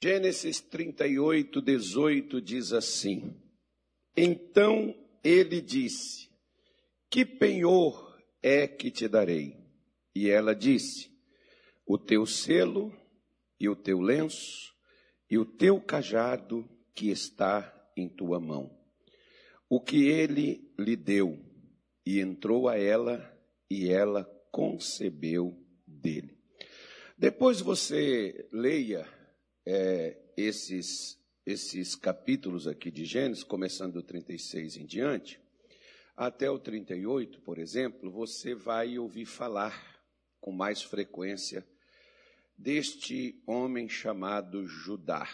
[0.00, 3.34] Gênesis 38, 18 diz assim:
[4.16, 6.28] Então ele disse:
[7.10, 9.56] Que penhor é que te darei?
[10.14, 11.10] E ela disse:
[11.84, 12.96] O teu selo
[13.58, 14.72] e o teu lenço
[15.28, 18.70] e o teu cajado que está em tua mão.
[19.68, 21.44] O que ele lhe deu,
[22.06, 23.36] e entrou a ela,
[23.68, 26.38] e ela concebeu dele.
[27.18, 29.17] Depois você leia
[29.70, 35.38] é, esses, esses capítulos aqui de Gênesis, começando do 36 em diante,
[36.16, 40.02] até o 38, por exemplo, você vai ouvir falar
[40.40, 41.68] com mais frequência
[42.56, 45.28] deste homem chamado Judá.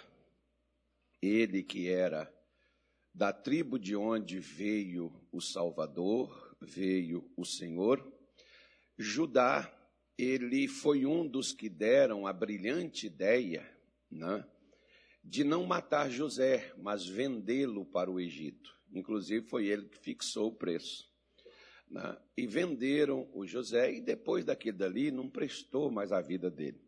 [1.23, 2.29] Ele que era
[3.15, 8.05] da tribo de onde veio o Salvador, veio o Senhor.
[8.99, 9.73] Judá,
[10.19, 13.74] ele foi um dos que deram a brilhante ideia
[14.15, 14.47] né,
[15.23, 18.75] de não matar José, mas vendê-lo para o Egito.
[18.93, 21.13] Inclusive, foi ele que fixou o preço.
[21.91, 26.81] Né, e venderam o José, e depois daquilo dali, não prestou mais a vida dele.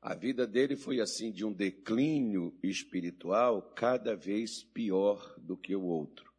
[0.00, 5.82] A vida dele foi assim, de um declínio espiritual cada vez pior do que o
[5.82, 6.32] outro.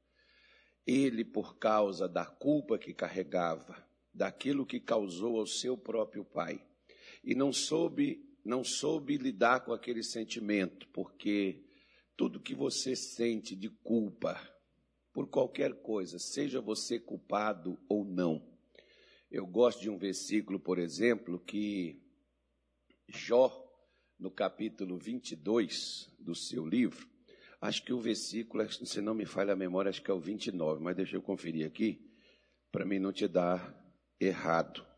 [0.87, 6.65] Ele, por causa da culpa que carregava, daquilo que causou ao seu próprio pai,
[7.23, 11.65] e não soube não soube lidar com aquele sentimento, porque
[12.15, 14.39] tudo que você sente de culpa
[15.13, 18.45] por qualquer coisa, seja você culpado ou não.
[19.31, 22.01] Eu gosto de um versículo, por exemplo, que
[23.07, 23.51] Jó,
[24.17, 27.07] no capítulo 22 do seu livro,
[27.61, 30.81] acho que o versículo, se não me falha a memória, acho que é o 29,
[30.81, 32.09] mas deixa eu conferir aqui,
[32.71, 33.75] para mim não te dar
[34.19, 34.88] errado.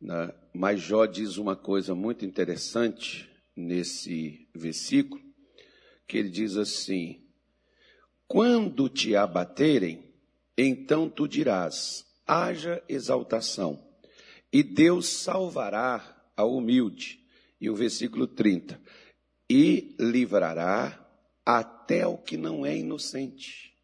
[0.00, 0.32] Né?
[0.54, 5.22] Mas Jó diz uma coisa muito interessante nesse versículo,
[6.08, 7.22] que ele diz assim:
[8.26, 10.14] Quando te abaterem,
[10.56, 13.78] então tu dirás: haja exaltação,
[14.52, 17.20] e Deus salvará ao humilde.
[17.60, 18.80] E o versículo 30:
[19.50, 20.96] e livrará
[21.44, 23.74] até o que não é inocente.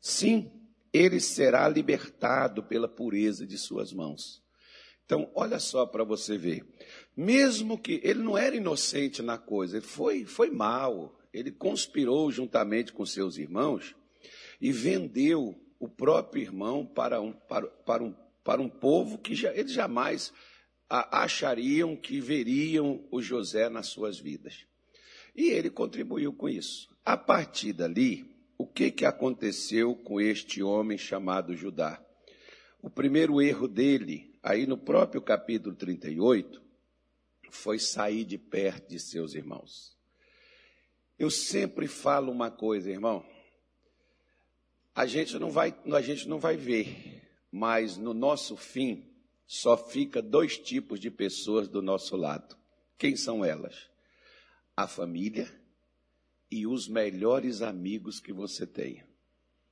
[0.00, 0.52] Sim,
[0.92, 4.42] ele será libertado pela pureza de suas mãos.
[5.08, 6.62] Então, olha só para você ver.
[7.16, 11.18] Mesmo que ele não era inocente na coisa, ele foi, foi mal.
[11.32, 13.96] Ele conspirou juntamente com seus irmãos
[14.60, 18.14] e vendeu o próprio irmão para um, para, para um,
[18.44, 20.30] para um povo que já, eles jamais
[20.90, 24.66] achariam que veriam o José nas suas vidas.
[25.34, 26.94] E ele contribuiu com isso.
[27.02, 31.98] A partir dali, o que, que aconteceu com este homem chamado Judá?
[32.82, 36.62] O primeiro erro dele aí no próprio capítulo 38,
[37.50, 39.96] foi sair de perto de seus irmãos.
[41.18, 43.24] Eu sempre falo uma coisa, irmão.
[44.94, 49.08] A gente não vai, a gente não vai ver, mas no nosso fim
[49.46, 52.56] só fica dois tipos de pessoas do nosso lado.
[52.98, 53.88] Quem são elas?
[54.76, 55.48] A família
[56.50, 59.08] e os melhores amigos que você tenha.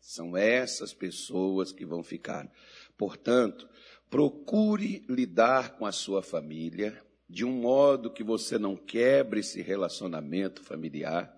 [0.01, 2.51] São essas pessoas que vão ficar.
[2.97, 3.69] Portanto,
[4.11, 10.63] Procure lidar com a sua família de um modo que você não quebre esse relacionamento
[10.63, 11.37] familiar,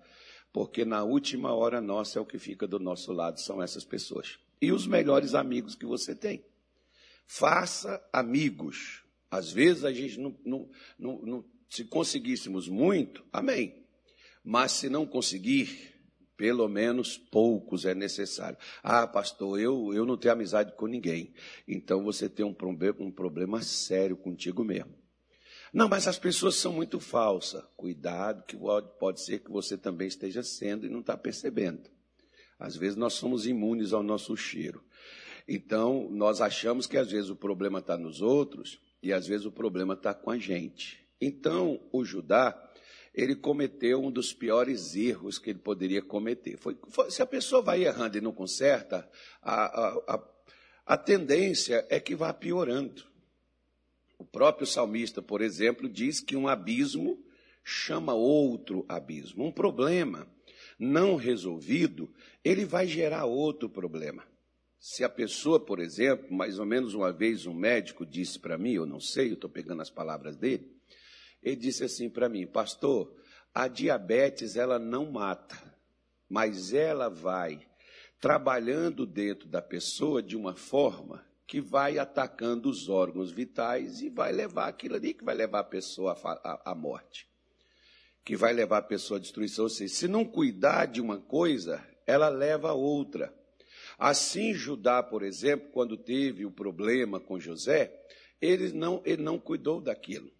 [0.53, 4.37] porque na última hora nossa é o que fica do nosso lado, são essas pessoas.
[4.61, 6.43] E os melhores amigos que você tem.
[7.25, 9.03] Faça amigos.
[9.31, 13.85] Às vezes a gente não, não, não, não se conseguíssemos muito, amém.
[14.43, 15.98] Mas se não conseguir,
[16.39, 18.57] pelo menos poucos é necessário.
[18.81, 21.33] Ah, pastor, eu, eu não tenho amizade com ninguém.
[21.67, 24.97] Então você tem um problema, um problema sério contigo mesmo.
[25.73, 27.61] Não, mas as pessoas são muito falsas.
[27.75, 28.57] Cuidado, que
[28.97, 31.89] pode ser que você também esteja sendo e não está percebendo.
[32.57, 34.81] Às vezes nós somos imunes ao nosso cheiro.
[35.45, 39.51] Então, nós achamos que às vezes o problema está nos outros e às vezes o
[39.51, 41.05] problema está com a gente.
[41.19, 42.68] Então, o Judá,
[43.13, 46.57] ele cometeu um dos piores erros que ele poderia cometer.
[46.57, 49.09] Foi, foi, se a pessoa vai errando e não conserta,
[49.41, 50.29] a, a, a,
[50.85, 53.03] a tendência é que vá piorando.
[54.17, 57.23] O próprio salmista, por exemplo, diz que um abismo
[57.63, 59.45] chama outro abismo.
[59.45, 60.27] Um problema
[60.77, 62.13] não resolvido,
[62.43, 64.23] ele vai gerar outro problema.
[64.79, 68.73] Se a pessoa, por exemplo, mais ou menos uma vez um médico disse para mim,
[68.73, 70.78] eu não sei, eu estou pegando as palavras dele,
[71.41, 73.13] ele disse assim para mim, pastor,
[73.53, 75.57] a diabetes ela não mata,
[76.29, 77.67] mas ela vai
[78.19, 84.31] trabalhando dentro da pessoa de uma forma que vai atacando os órgãos vitais e vai
[84.31, 86.15] levar aquilo ali que vai levar a pessoa
[86.63, 87.27] à, morte.
[88.23, 89.63] que vai levar a pessoa à destruição.
[89.63, 93.33] Ou seja, se não cuidar de uma coisa, ela leva a outra.
[93.97, 97.99] Assim, Judá, por exemplo, quando teve o problema com José,
[98.39, 100.31] ele não, ele não cuidou daquilo.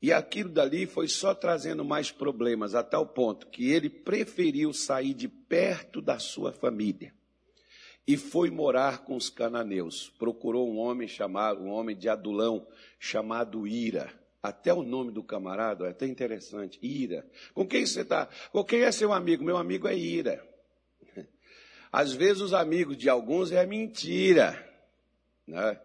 [0.00, 5.12] E aquilo dali foi só trazendo mais problemas, a tal ponto que ele preferiu sair
[5.12, 7.12] de perto da sua família
[8.08, 10.08] e foi morar com os cananeus.
[10.18, 12.66] Procurou um homem chamado, um homem de Adulão,
[12.98, 14.10] chamado Ira.
[14.42, 17.28] Até o nome do camarada é até interessante, Ira.
[17.52, 18.26] Com quem você está?
[18.50, 19.44] Com quem é seu amigo?
[19.44, 20.42] Meu amigo é Ira.
[21.92, 24.66] Às vezes os amigos de alguns é mentira.
[25.46, 25.78] Né?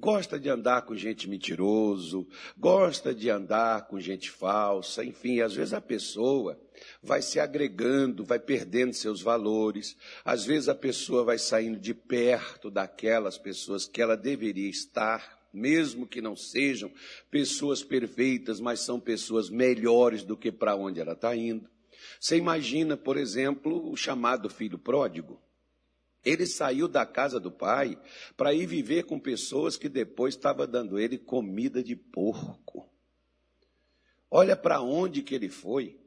[0.00, 2.26] Gosta de andar com gente mentiroso,
[2.56, 6.58] gosta de andar com gente falsa, enfim, às vezes a pessoa
[7.02, 9.94] vai se agregando, vai perdendo seus valores,
[10.24, 16.06] às vezes a pessoa vai saindo de perto daquelas pessoas que ela deveria estar, mesmo
[16.06, 16.90] que não sejam
[17.30, 21.68] pessoas perfeitas, mas são pessoas melhores do que para onde ela está indo.
[22.18, 25.38] Você imagina, por exemplo, o chamado filho pródigo.
[26.24, 27.98] Ele saiu da casa do pai
[28.36, 32.88] para ir viver com pessoas que depois estavam dando ele comida de porco.
[34.30, 35.98] Olha para onde que ele foi.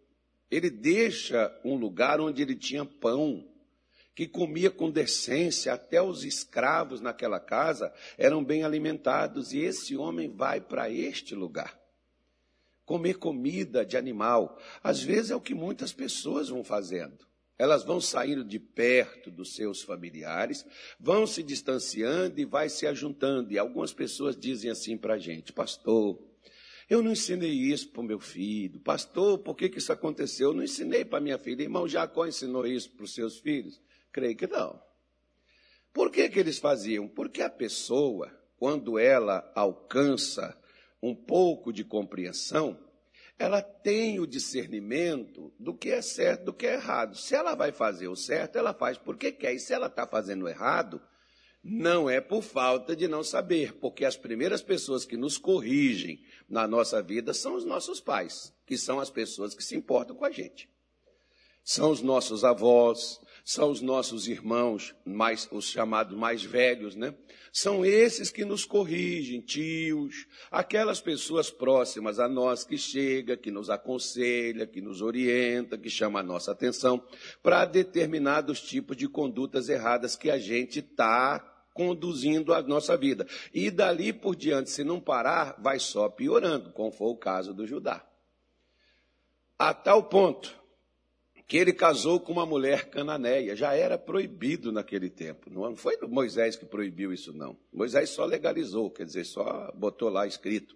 [0.50, 3.50] Ele deixa um lugar onde ele tinha pão,
[4.16, 10.30] que comia com decência, até os escravos naquela casa eram bem alimentados, e esse homem
[10.30, 11.76] vai para este lugar.
[12.86, 14.60] Comer comida de animal.
[14.84, 17.26] Às vezes é o que muitas pessoas vão fazendo.
[17.58, 20.66] Elas vão saindo de perto dos seus familiares,
[21.00, 23.52] vão se distanciando e vai se ajuntando.
[23.52, 26.20] E algumas pessoas dizem assim para a gente, pastor,
[26.90, 28.80] eu não ensinei isso para o meu filho.
[28.80, 30.50] Pastor, por que, que isso aconteceu?
[30.50, 31.64] Eu não ensinei para minha filha.
[31.64, 33.82] Irmão Jacó ensinou isso para os seus filhos?
[34.12, 34.82] Creio que não.
[35.94, 37.08] Por que, que eles faziam?
[37.08, 40.60] Porque a pessoa, quando ela alcança
[41.02, 42.80] um pouco de compreensão,
[43.38, 47.18] ela tem o discernimento do que é certo, do que é errado.
[47.18, 49.54] Se ela vai fazer o certo, ela faz porque quer.
[49.54, 51.02] E se ela está fazendo o errado,
[51.64, 56.68] não é por falta de não saber, porque as primeiras pessoas que nos corrigem na
[56.68, 60.32] nossa vida são os nossos pais, que são as pessoas que se importam com a
[60.32, 60.70] gente.
[61.64, 67.14] São os nossos avós, são os nossos irmãos, mais, os chamados mais velhos, né?
[67.52, 73.70] São esses que nos corrigem, tios, aquelas pessoas próximas a nós que chega, que nos
[73.70, 77.06] aconselha, que nos orienta, que chama a nossa atenção
[77.44, 81.40] para determinados tipos de condutas erradas que a gente está
[81.74, 83.28] conduzindo a nossa vida.
[83.54, 87.68] E dali por diante, se não parar, vai só piorando, como foi o caso do
[87.68, 88.08] Judá.
[89.60, 90.63] A tal ponto
[91.48, 93.56] que ele casou com uma mulher cananeia.
[93.56, 95.50] Já era proibido naquele tempo.
[95.50, 97.58] Não foi Moisés que proibiu isso, não.
[97.72, 100.76] Moisés só legalizou, quer dizer, só botou lá escrito.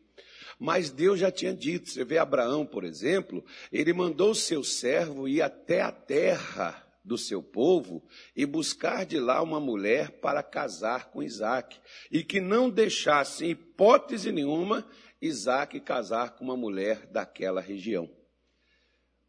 [0.60, 1.90] Mas Deus já tinha dito.
[1.90, 7.18] Você vê Abraão, por exemplo, ele mandou o seu servo ir até a terra do
[7.18, 8.04] seu povo
[8.36, 11.80] e buscar de lá uma mulher para casar com Isaac.
[12.12, 14.86] E que não deixasse, em hipótese nenhuma,
[15.22, 18.17] Isaac casar com uma mulher daquela região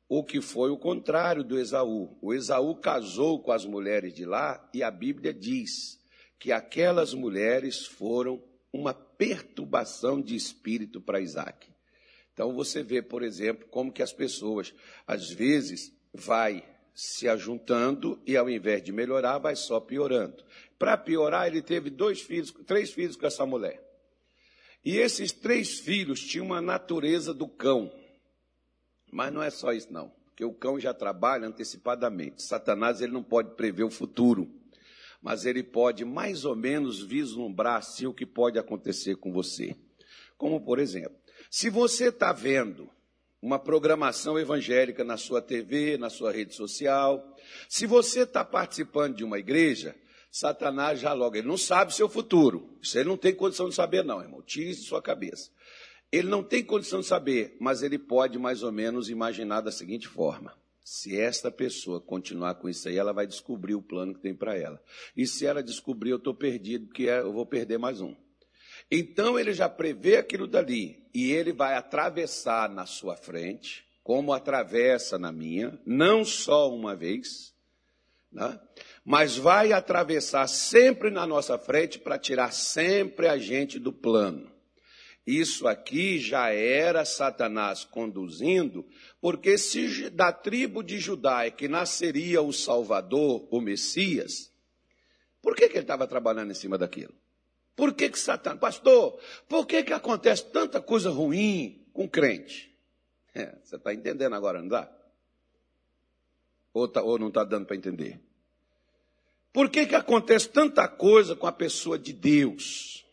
[0.08, 2.16] o que foi o contrário do Esaú.
[2.22, 5.99] O Esaú casou com as mulheres de lá e a Bíblia diz
[6.38, 11.69] que aquelas mulheres foram uma perturbação de espírito para Isaac.
[12.32, 14.72] Então você vê, por exemplo, como que as pessoas
[15.06, 16.64] às vezes vai
[16.94, 20.44] se ajuntando e ao invés de melhorar vai só piorando.
[20.78, 23.82] Para piorar, ele teve dois filhos, três filhos com essa mulher.
[24.85, 27.92] E esses três filhos tinham uma natureza do cão.
[29.10, 30.10] Mas não é só isso, não.
[30.26, 32.42] Porque o cão já trabalha antecipadamente.
[32.42, 34.48] Satanás ele não pode prever o futuro,
[35.20, 39.76] mas ele pode mais ou menos vislumbrar assim o que pode acontecer com você.
[40.36, 41.16] Como, por exemplo,
[41.50, 42.88] se você está vendo
[43.40, 47.36] uma programação evangélica na sua TV, na sua rede social,
[47.68, 49.96] se você está participando de uma igreja,
[50.30, 52.78] Satanás já logo, ele não sabe o seu futuro.
[52.82, 54.42] Isso ele não tem condição de saber, não, irmão.
[54.42, 55.50] Tire isso de sua cabeça.
[56.10, 60.08] Ele não tem condição de saber, mas ele pode mais ou menos imaginar da seguinte
[60.08, 64.34] forma: se esta pessoa continuar com isso aí, ela vai descobrir o plano que tem
[64.34, 64.82] para ela.
[65.16, 68.16] E se ela descobrir, eu estou perdido, porque é, eu vou perder mais um.
[68.90, 75.18] Então ele já prevê aquilo dali e ele vai atravessar na sua frente, como atravessa
[75.18, 77.54] na minha, não só uma vez,
[78.32, 78.58] né?
[79.04, 84.50] mas vai atravessar sempre na nossa frente para tirar sempre a gente do plano.
[85.28, 88.88] Isso aqui já era Satanás conduzindo,
[89.20, 94.50] porque se da tribo de Judá é que nasceria o Salvador, o Messias,
[95.42, 97.12] por que, que ele estava trabalhando em cima daquilo?
[97.76, 102.75] Por que, que Satanás, pastor, por que, que acontece tanta coisa ruim com crente?
[103.35, 104.90] É, você está entendendo agora, não dá?
[106.73, 108.18] Ou, tá, ou não está dando para entender?
[109.52, 113.04] Por que, que acontece tanta coisa com a pessoa de Deus?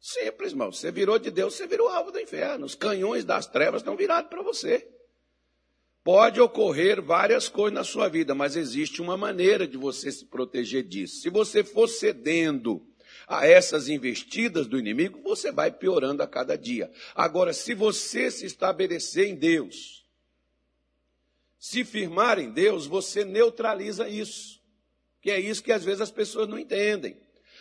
[0.00, 0.72] Simples, irmão.
[0.72, 2.64] Você virou de Deus, você virou alvo do inferno.
[2.64, 4.88] Os canhões das trevas estão virados para você.
[6.02, 10.82] Pode ocorrer várias coisas na sua vida, mas existe uma maneira de você se proteger
[10.82, 11.20] disso.
[11.20, 12.82] Se você for cedendo
[13.28, 16.90] a essas investidas do inimigo, você vai piorando a cada dia.
[17.14, 20.06] Agora, se você se estabelecer em Deus,
[21.58, 24.58] se firmar em Deus, você neutraliza isso.
[25.20, 27.20] Que é isso que às vezes as pessoas não entendem.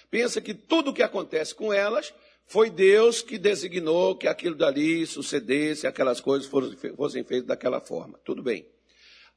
[0.09, 2.13] Pensa que tudo o que acontece com elas
[2.49, 6.49] foi Deus que designou que aquilo dali sucedesse, aquelas coisas
[6.95, 8.19] fossem feitas daquela forma.
[8.25, 8.67] Tudo bem.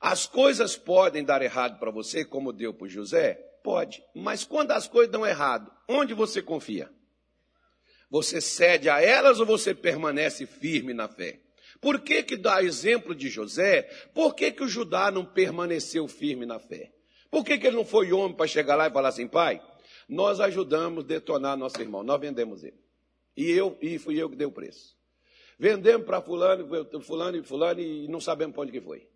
[0.01, 3.35] As coisas podem dar errado para você, como deu para José?
[3.63, 4.03] Pode.
[4.15, 6.91] Mas quando as coisas dão errado, onde você confia?
[8.09, 11.39] Você cede a elas ou você permanece firme na fé?
[11.83, 13.83] Por que, que dá exemplo de José?
[14.15, 16.91] Por que, que o Judá não permaneceu firme na fé?
[17.31, 19.63] Por que, que ele não foi homem para chegar lá e falar assim, pai,
[20.09, 22.82] nós ajudamos a detonar nosso irmão, nós vendemos ele.
[23.37, 24.97] E eu e fui eu que dei o preço.
[25.59, 26.67] Vendemos para fulano,
[27.01, 29.09] fulano e fulano e não sabemos para onde que foi.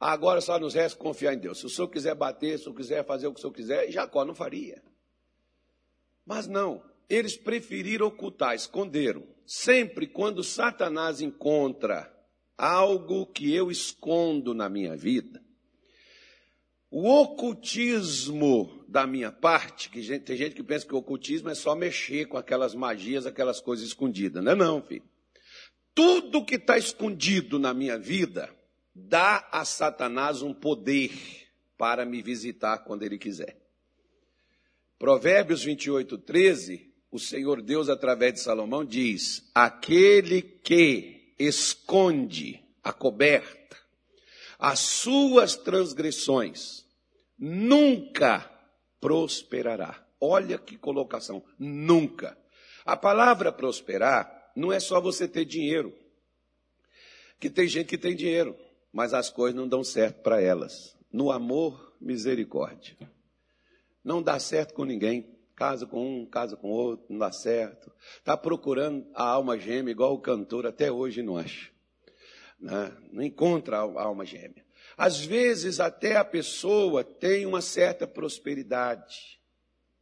[0.00, 1.58] Agora só nos resta confiar em Deus.
[1.58, 3.90] Se o senhor quiser bater, se o senhor quiser fazer o que o senhor quiser,
[3.90, 4.82] Jacó não faria.
[6.26, 9.26] Mas não, eles preferiram ocultar, esconderam.
[9.46, 12.10] Sempre quando Satanás encontra
[12.56, 15.42] algo que eu escondo na minha vida,
[16.90, 21.54] o ocultismo da minha parte, que gente, tem gente que pensa que o ocultismo é
[21.56, 24.40] só mexer com aquelas magias, aquelas coisas escondidas.
[24.44, 25.02] Não é não, filho.
[25.92, 28.48] Tudo que está escondido na minha vida
[28.94, 31.10] dá a Satanás um poder
[31.76, 33.60] para me visitar quando ele quiser.
[34.96, 43.76] Provérbios 28, 13, o Senhor Deus, através de Salomão, diz: Aquele que esconde a coberta,
[44.56, 46.84] as suas transgressões,
[47.36, 48.53] nunca
[49.04, 50.02] prosperará.
[50.18, 52.38] Olha que colocação, nunca.
[52.86, 55.94] A palavra prosperar não é só você ter dinheiro.
[57.38, 58.56] Que tem gente que tem dinheiro,
[58.90, 60.96] mas as coisas não dão certo para elas.
[61.12, 62.96] No amor, misericórdia.
[64.02, 65.36] Não dá certo com ninguém.
[65.54, 67.92] Casa com um, casa com outro, não dá certo.
[68.16, 71.70] Está procurando a alma gêmea, igual o cantor, até hoje não acha.
[72.58, 72.96] Não, né?
[73.12, 74.63] não encontra a alma gêmea.
[74.96, 79.40] Às vezes, até a pessoa tem uma certa prosperidade.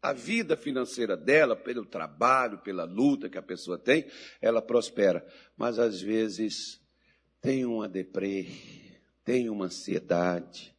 [0.01, 4.05] A vida financeira dela, pelo trabalho, pela luta que a pessoa tem,
[4.41, 5.27] ela prospera.
[5.57, 6.81] Mas às vezes
[7.41, 8.49] tem uma deprê,
[9.25, 10.75] tem uma ansiedade.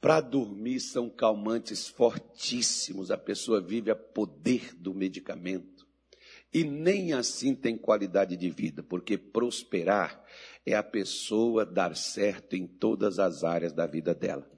[0.00, 3.10] Para dormir são calmantes fortíssimos.
[3.10, 5.74] A pessoa vive a poder do medicamento.
[6.52, 10.24] E nem assim tem qualidade de vida, porque prosperar
[10.66, 14.48] é a pessoa dar certo em todas as áreas da vida dela.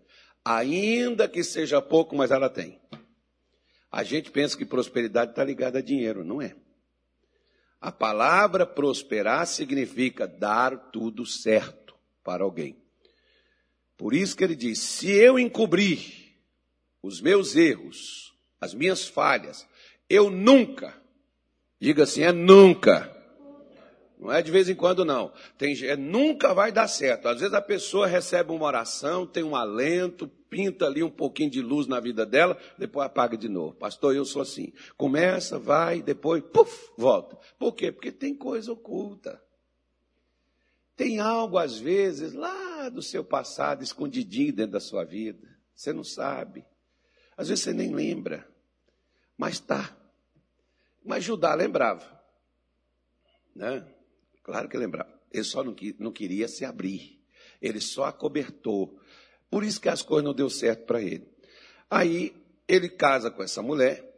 [0.45, 2.81] Ainda que seja pouco, mas ela tem.
[3.91, 6.55] A gente pensa que prosperidade está ligada a dinheiro, não é?
[7.81, 12.77] A palavra prosperar significa dar tudo certo para alguém.
[13.97, 16.27] Por isso que ele diz: se eu encobrir
[17.03, 19.67] os meus erros, as minhas falhas,
[20.09, 21.01] eu nunca,
[21.81, 23.16] diga assim, é nunca,
[24.19, 25.33] não é de vez em quando, não.
[25.59, 27.29] Tem, é, nunca vai dar certo.
[27.29, 31.61] Às vezes a pessoa recebe uma oração, tem um alento, pinta ali um pouquinho de
[31.61, 33.75] luz na vida dela, depois apaga de novo.
[33.75, 34.73] Pastor, eu sou assim.
[34.97, 37.37] Começa, vai, depois, puf, volta.
[37.59, 37.93] Por quê?
[37.93, 39.43] Porque tem coisa oculta.
[40.97, 45.47] Tem algo, às vezes, lá do seu passado, escondidinho dentro da sua vida.
[45.75, 46.65] Você não sabe.
[47.37, 48.49] Às vezes você nem lembra.
[49.37, 49.95] Mas tá.
[51.05, 52.19] Mas Judá lembrava.
[53.55, 53.87] Né?
[54.47, 55.13] Claro que lembrava.
[55.33, 57.21] Ele só não, não queria se abrir.
[57.61, 58.97] Ele só acobertou.
[59.51, 61.29] Por isso que as coisas não deu certo para ele.
[61.91, 62.33] Aí
[62.69, 64.09] ele casa com essa mulher,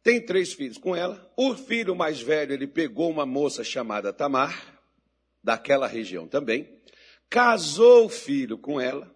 [0.00, 1.28] tem três filhos com ela.
[1.36, 4.80] O filho mais velho, ele pegou uma moça chamada Tamar,
[5.42, 6.80] daquela região também,
[7.28, 9.12] casou o filho com ela,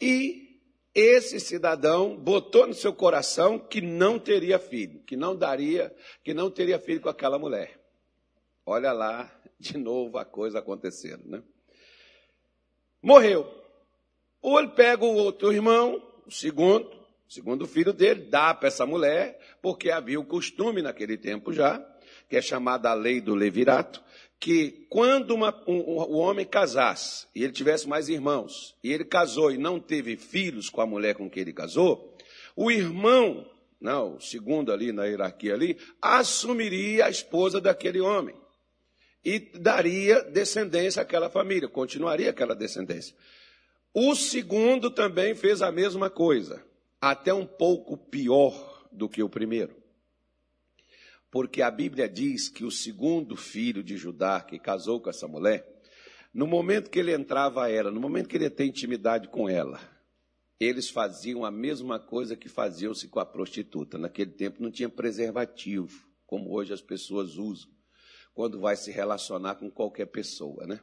[0.00, 0.60] e
[0.92, 6.50] esse cidadão botou no seu coração que não teria filho, que não daria, que não
[6.50, 7.81] teria filho com aquela mulher.
[8.64, 11.42] Olha lá, de novo a coisa acontecendo, né?
[13.02, 13.46] Morreu.
[14.40, 18.86] Ou ele pega o outro irmão, o segundo, o segundo filho dele, dá para essa
[18.86, 21.78] mulher, porque havia o costume naquele tempo já,
[22.28, 24.02] que é chamada a lei do levirato,
[24.38, 29.52] que quando uma, um, o homem casasse e ele tivesse mais irmãos, e ele casou
[29.52, 32.16] e não teve filhos com a mulher com quem ele casou,
[32.56, 33.48] o irmão,
[33.80, 38.41] não, o segundo ali na hierarquia ali, assumiria a esposa daquele homem.
[39.24, 43.14] E daria descendência àquela família, continuaria aquela descendência.
[43.94, 46.64] O segundo também fez a mesma coisa,
[47.00, 49.76] até um pouco pior do que o primeiro.
[51.30, 55.66] Porque a Bíblia diz que o segundo filho de Judá, que casou com essa mulher,
[56.32, 59.80] no momento que ele entrava a ela, no momento que ele tem intimidade com ela,
[60.58, 63.98] eles faziam a mesma coisa que faziam-se com a prostituta.
[63.98, 67.70] Naquele tempo não tinha preservativo, como hoje as pessoas usam,
[68.34, 70.80] quando vai se relacionar com qualquer pessoa, né?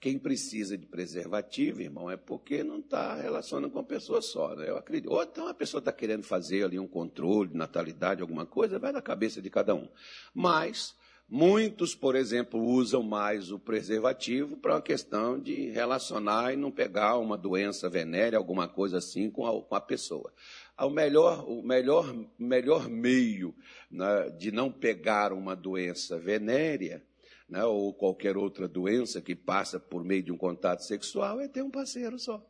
[0.00, 4.68] Quem precisa de preservativo, irmão, é porque não está relacionando com uma pessoa só, né?
[4.68, 5.10] Eu acredito.
[5.10, 8.92] Ou então a pessoa está querendo fazer ali um controle de natalidade, alguma coisa, vai
[8.92, 9.88] da cabeça de cada um.
[10.32, 10.94] Mas
[11.28, 17.18] muitos, por exemplo, usam mais o preservativo para uma questão de relacionar e não pegar
[17.18, 20.32] uma doença venérea, alguma coisa assim, com a, com a pessoa.
[20.80, 23.54] O melhor, o melhor, melhor meio
[23.90, 27.04] né, de não pegar uma doença venérea
[27.48, 31.62] né, ou qualquer outra doença que passa por meio de um contato sexual, é ter
[31.62, 32.44] um parceiro só.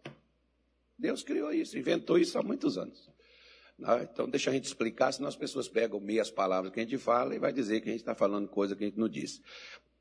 [0.98, 3.08] Deus criou isso, inventou isso há muitos anos.
[3.78, 4.08] Né?
[4.12, 7.34] Então, deixa a gente explicar, senão as pessoas pegam meias palavras que a gente fala
[7.34, 9.40] e vai dizer que a gente está falando coisa que a gente não disse.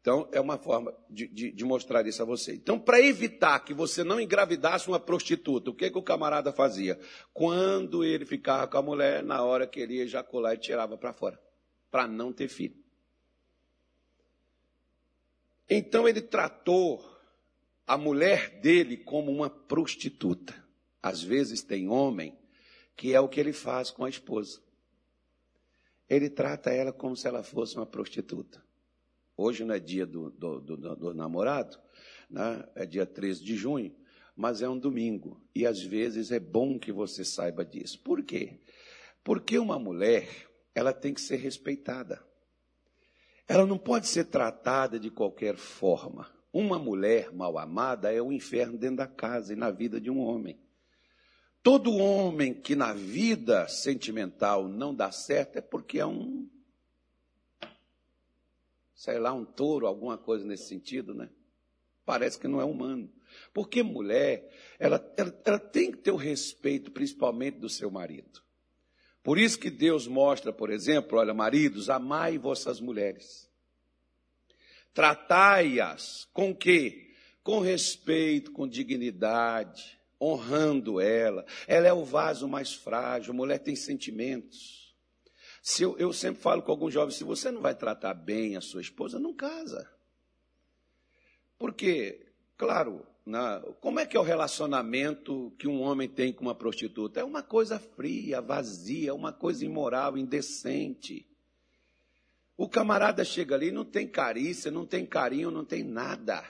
[0.07, 2.53] Então, é uma forma de, de, de mostrar isso a você.
[2.53, 6.97] Então, para evitar que você não engravidasse uma prostituta, o que, que o camarada fazia?
[7.33, 11.11] Quando ele ficava com a mulher, na hora que ele ia ejacular, ele tirava para
[11.11, 11.37] fora,
[11.91, 12.81] para não ter filho.
[15.69, 17.05] Então ele tratou
[17.85, 20.55] a mulher dele como uma prostituta.
[21.03, 22.33] Às vezes tem homem
[22.95, 24.61] que é o que ele faz com a esposa.
[26.09, 28.65] Ele trata ela como se ela fosse uma prostituta.
[29.37, 31.77] Hoje não é dia do, do, do, do namorado,
[32.27, 32.67] né?
[32.73, 33.95] é dia 13 de junho,
[34.35, 35.39] mas é um domingo.
[35.53, 38.01] E às vezes é bom que você saiba disso.
[38.01, 38.59] Por quê?
[39.23, 40.27] Porque uma mulher,
[40.73, 42.19] ela tem que ser respeitada.
[43.47, 46.27] Ela não pode ser tratada de qualquer forma.
[46.51, 50.09] Uma mulher mal amada é o um inferno dentro da casa e na vida de
[50.09, 50.59] um homem.
[51.61, 56.49] Todo homem que na vida sentimental não dá certo é porque é um,
[58.97, 61.29] sei lá, um touro, alguma coisa nesse sentido, né?
[62.03, 63.13] Parece que não é humano.
[63.53, 68.41] Porque mulher, ela, ela, ela tem que ter o respeito, principalmente do seu marido.
[69.21, 73.47] Por isso que Deus mostra, por exemplo, olha, maridos, amai vossas mulheres.
[74.93, 77.11] Tratai-as com quê?
[77.43, 81.45] Com respeito, com dignidade, honrando ela.
[81.67, 84.86] Ela é o vaso mais frágil, a mulher tem sentimentos.
[85.67, 88.61] Se eu, eu sempre falo com alguns jovens, se você não vai tratar bem a
[88.61, 89.85] sua esposa, não casa.
[91.59, 92.25] Porque,
[92.55, 97.19] claro, na, como é que é o relacionamento que um homem tem com uma prostituta?
[97.19, 101.27] É uma coisa fria, vazia, uma coisa imoral, indecente.
[102.55, 106.45] O camarada chega ali, não tem carícia, não tem carinho, não tem nada.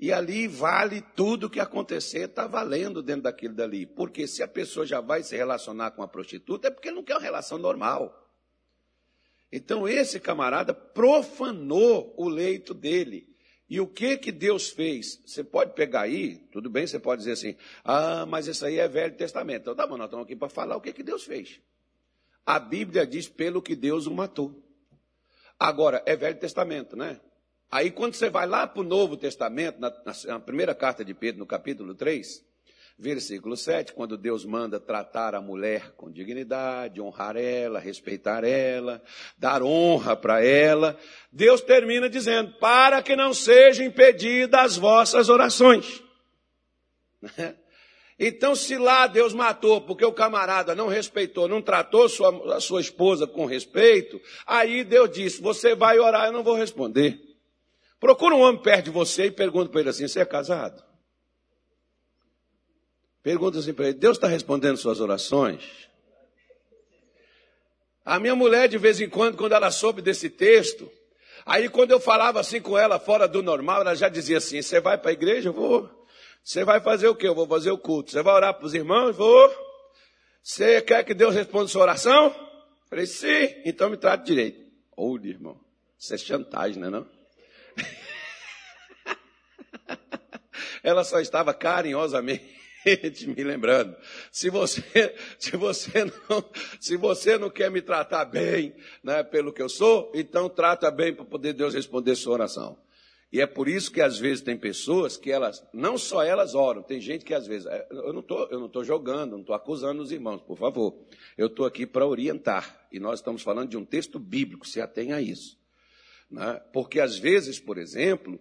[0.00, 3.84] E ali vale tudo que acontecer, está valendo dentro daquilo dali.
[3.84, 7.16] Porque se a pessoa já vai se relacionar com a prostituta, é porque não quer
[7.16, 8.16] uma relação normal.
[9.52, 13.28] Então esse camarada profanou o leito dele.
[13.68, 15.20] E o que que Deus fez?
[15.26, 18.88] Você pode pegar aí, tudo bem, você pode dizer assim, ah, mas isso aí é
[18.88, 19.60] Velho Testamento.
[19.60, 21.60] Então tá bom, nós estamos aqui para falar o que que Deus fez.
[22.46, 24.60] A Bíblia diz pelo que Deus o matou.
[25.58, 27.20] Agora, é Velho Testamento, né?
[27.70, 29.92] Aí quando você vai lá para o Novo Testamento, na,
[30.26, 32.44] na, primeira carta de Pedro, no capítulo 3,
[32.98, 39.00] versículo 7, quando Deus manda tratar a mulher com dignidade, honrar ela, respeitar ela,
[39.38, 40.98] dar honra para ela,
[41.30, 46.02] Deus termina dizendo, para que não sejam impedidas as vossas orações.
[48.22, 52.82] Então, se lá Deus matou porque o camarada não respeitou, não tratou sua, a sua
[52.82, 57.29] esposa com respeito, aí Deus disse: Você vai orar, eu não vou responder.
[58.00, 60.82] Procura um homem perto de você e pergunta para ele assim: Você é casado?
[63.22, 65.88] Pergunta assim para ele: Deus está respondendo suas orações?
[68.02, 70.90] A minha mulher, de vez em quando, quando ela soube desse texto,
[71.44, 74.80] aí quando eu falava assim com ela, fora do normal, ela já dizia assim: Você
[74.80, 75.50] vai para a igreja?
[75.50, 76.00] Eu vou.
[76.42, 77.28] Você vai fazer o quê?
[77.28, 78.10] Eu vou fazer o culto.
[78.10, 79.14] Você vai orar para os irmãos?
[79.14, 79.54] Vou.
[80.42, 82.34] Você quer que Deus responda sua oração?
[82.88, 84.58] Falei, sim, então me trate direito.
[84.96, 85.60] Olha, irmão,
[85.98, 87.19] isso é chantagem, não é não?
[90.82, 92.60] Ela só estava carinhosamente
[93.26, 93.96] me lembrando.
[94.30, 96.44] Se você, se você não,
[96.80, 101.14] se você não quer me tratar bem, né, pelo que eu sou, então trata bem
[101.14, 102.78] para poder Deus responder sua oração.
[103.32, 106.82] E é por isso que às vezes tem pessoas que elas, não só elas oram,
[106.82, 109.54] tem gente que às vezes, é, eu não tô, eu não estou jogando, não estou
[109.54, 110.98] acusando os irmãos, por favor.
[111.38, 112.88] Eu estou aqui para orientar.
[112.90, 115.56] E nós estamos falando de um texto bíblico, se atenha a isso.
[116.28, 116.60] Né?
[116.72, 118.36] Porque às vezes, por exemplo,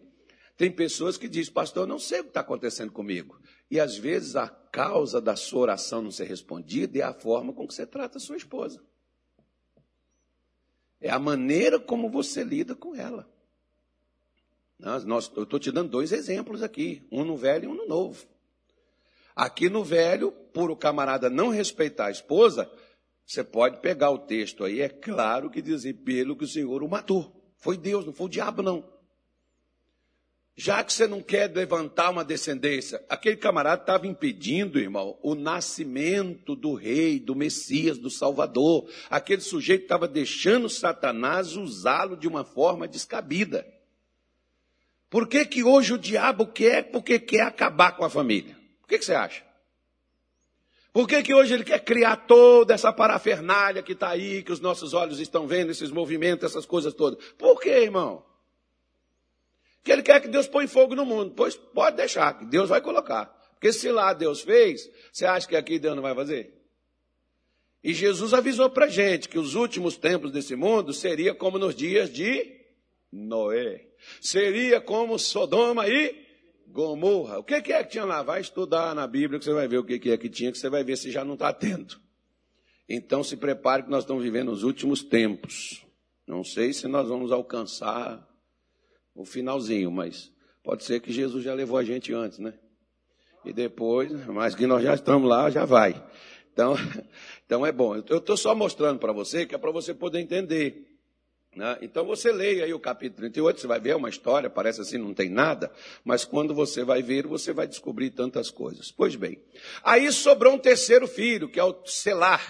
[0.59, 3.39] tem pessoas que dizem, pastor, eu não sei o que está acontecendo comigo.
[3.71, 7.65] E às vezes a causa da sua oração não ser respondida é a forma com
[7.65, 8.83] que você trata a sua esposa.
[10.99, 13.25] É a maneira como você lida com ela.
[14.77, 18.27] Nós, eu estou te dando dois exemplos aqui, um no velho e um no novo.
[19.33, 22.69] Aqui no velho, por o camarada não respeitar a esposa,
[23.25, 26.89] você pode pegar o texto aí, é claro que dizer pelo que o Senhor o
[26.89, 27.33] matou.
[27.55, 28.98] Foi Deus, não foi o diabo, não.
[30.61, 36.53] Já que você não quer levantar uma descendência, aquele camarada estava impedindo, irmão, o nascimento
[36.53, 38.85] do rei, do Messias, do Salvador.
[39.09, 43.65] Aquele sujeito estava deixando Satanás usá-lo de uma forma descabida.
[45.09, 46.91] Por que, que hoje o diabo quer?
[46.91, 48.57] Porque quer acabar com a família.
[48.81, 49.41] Por que, que você acha?
[50.91, 54.59] Por que, que hoje ele quer criar toda essa parafernália que está aí, que os
[54.59, 57.23] nossos olhos estão vendo, esses movimentos, essas coisas todas?
[57.37, 58.27] Por que, irmão?
[59.83, 61.33] Que ele quer que Deus põe fogo no mundo.
[61.35, 63.25] Pois pode deixar, que Deus vai colocar.
[63.53, 66.59] Porque se lá Deus fez, você acha que aqui Deus não vai fazer?
[67.83, 72.11] E Jesus avisou para gente que os últimos tempos desse mundo seria como nos dias
[72.11, 72.57] de
[73.11, 73.87] Noé.
[74.21, 76.27] Seria como Sodoma e
[76.67, 77.39] Gomorra.
[77.39, 78.21] O que é que tinha lá?
[78.21, 80.69] Vai estudar na Bíblia que você vai ver o que é que tinha, que você
[80.69, 81.99] vai ver se já não está atento.
[82.87, 85.85] Então se prepare que nós estamos vivendo os últimos tempos.
[86.27, 88.27] Não sei se nós vamos alcançar
[89.15, 90.31] o finalzinho, mas
[90.63, 92.53] pode ser que Jesus já levou a gente antes, né?
[93.45, 96.03] E depois, mas que nós já estamos lá, já vai.
[96.51, 96.75] Então,
[97.45, 97.95] então é bom.
[97.95, 100.85] Eu estou só mostrando para você que é para você poder entender.
[101.55, 101.77] Né?
[101.81, 104.97] Então você leia aí o capítulo 38, você vai ver é uma história, parece assim,
[104.97, 105.71] não tem nada,
[106.03, 108.91] mas quando você vai ver, você vai descobrir tantas coisas.
[108.91, 109.41] Pois bem,
[109.83, 112.45] aí sobrou um terceiro filho, que é o Selar,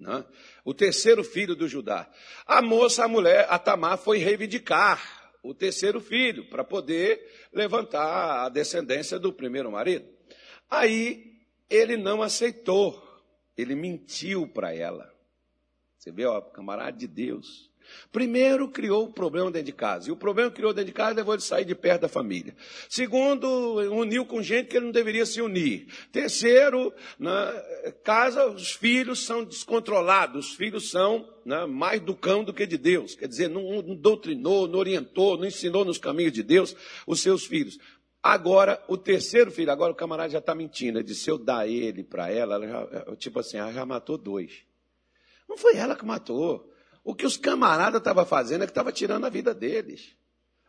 [0.00, 0.24] né?
[0.64, 2.10] o terceiro filho do Judá.
[2.44, 8.48] A moça, a mulher, a Tamar, foi reivindicar o terceiro filho, para poder levantar a
[8.48, 10.08] descendência do primeiro marido.
[10.70, 13.02] Aí ele não aceitou,
[13.56, 15.12] ele mentiu para ela.
[15.98, 17.71] Você vê, ó, camarada de Deus.
[18.10, 20.08] Primeiro, criou o problema dentro de casa.
[20.08, 22.08] E o problema que criou dentro de casa levou ele a sair de perto da
[22.08, 22.54] família.
[22.88, 23.48] Segundo,
[23.92, 25.86] uniu com gente que ele não deveria se unir.
[26.10, 27.52] Terceiro, na
[28.04, 30.48] casa, os filhos são descontrolados.
[30.48, 33.14] Os filhos são né, mais do cão do que de Deus.
[33.14, 36.76] Quer dizer, não, não doutrinou, não orientou, não ensinou nos caminhos de Deus
[37.06, 37.78] os seus filhos.
[38.22, 40.98] Agora, o terceiro filho, agora o camarada já está mentindo.
[40.98, 44.16] Ele disse, se eu dar ele para ela, ela já, tipo assim, ela já matou
[44.16, 44.64] dois.
[45.48, 46.71] Não foi ela que matou.
[47.04, 50.16] O que os camaradas estavam fazendo é que estava tirando a vida deles.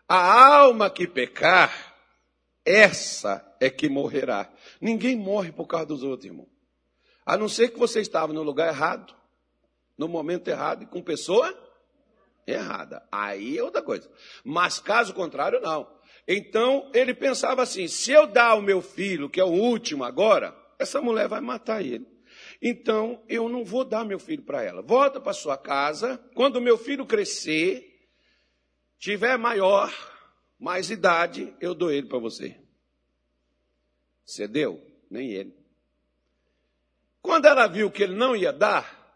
[0.08, 1.96] A alma que pecar,
[2.66, 4.52] essa é que morrerá.
[4.82, 6.48] Ninguém morre por causa dos outros, irmão.
[7.26, 9.16] A não ser que você estava no lugar errado,
[9.98, 11.58] no momento errado e com pessoa
[12.46, 13.08] errada.
[13.12, 14.10] Aí é outra coisa.
[14.44, 15.88] Mas caso contrário, não.
[16.28, 20.56] Então ele pensava assim: se eu dar o meu filho, que é o último agora,
[20.78, 22.13] essa mulher vai matar ele.
[22.66, 24.82] Então, eu não vou dar meu filho para ela.
[24.82, 26.18] Volta para sua casa.
[26.34, 28.08] Quando meu filho crescer,
[28.98, 29.92] tiver maior,
[30.58, 32.58] mais idade, eu dou ele para você.
[34.26, 34.82] Cedeu?
[35.12, 35.54] Nem ele.
[37.22, 39.14] Quando ela viu que ele não ia dar,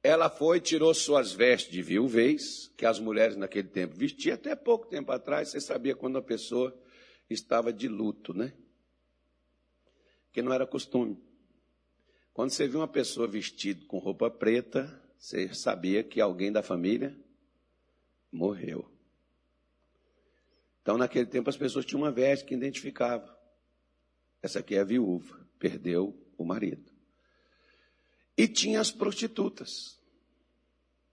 [0.00, 4.86] ela foi, tirou suas vestes de viuvez, que as mulheres naquele tempo vestiam, até pouco
[4.86, 6.72] tempo atrás, você sabia quando a pessoa
[7.28, 8.52] estava de luto, né?
[10.32, 11.20] Que não era costume.
[12.34, 17.16] Quando você viu uma pessoa vestida com roupa preta, você sabia que alguém da família
[18.30, 18.90] morreu.
[20.82, 23.38] Então, naquele tempo, as pessoas tinham uma veste que identificava.
[24.42, 26.92] Essa aqui é a viúva, perdeu o marido.
[28.36, 30.02] E tinha as prostitutas,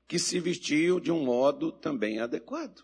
[0.08, 2.84] que se vestiam de um modo também adequado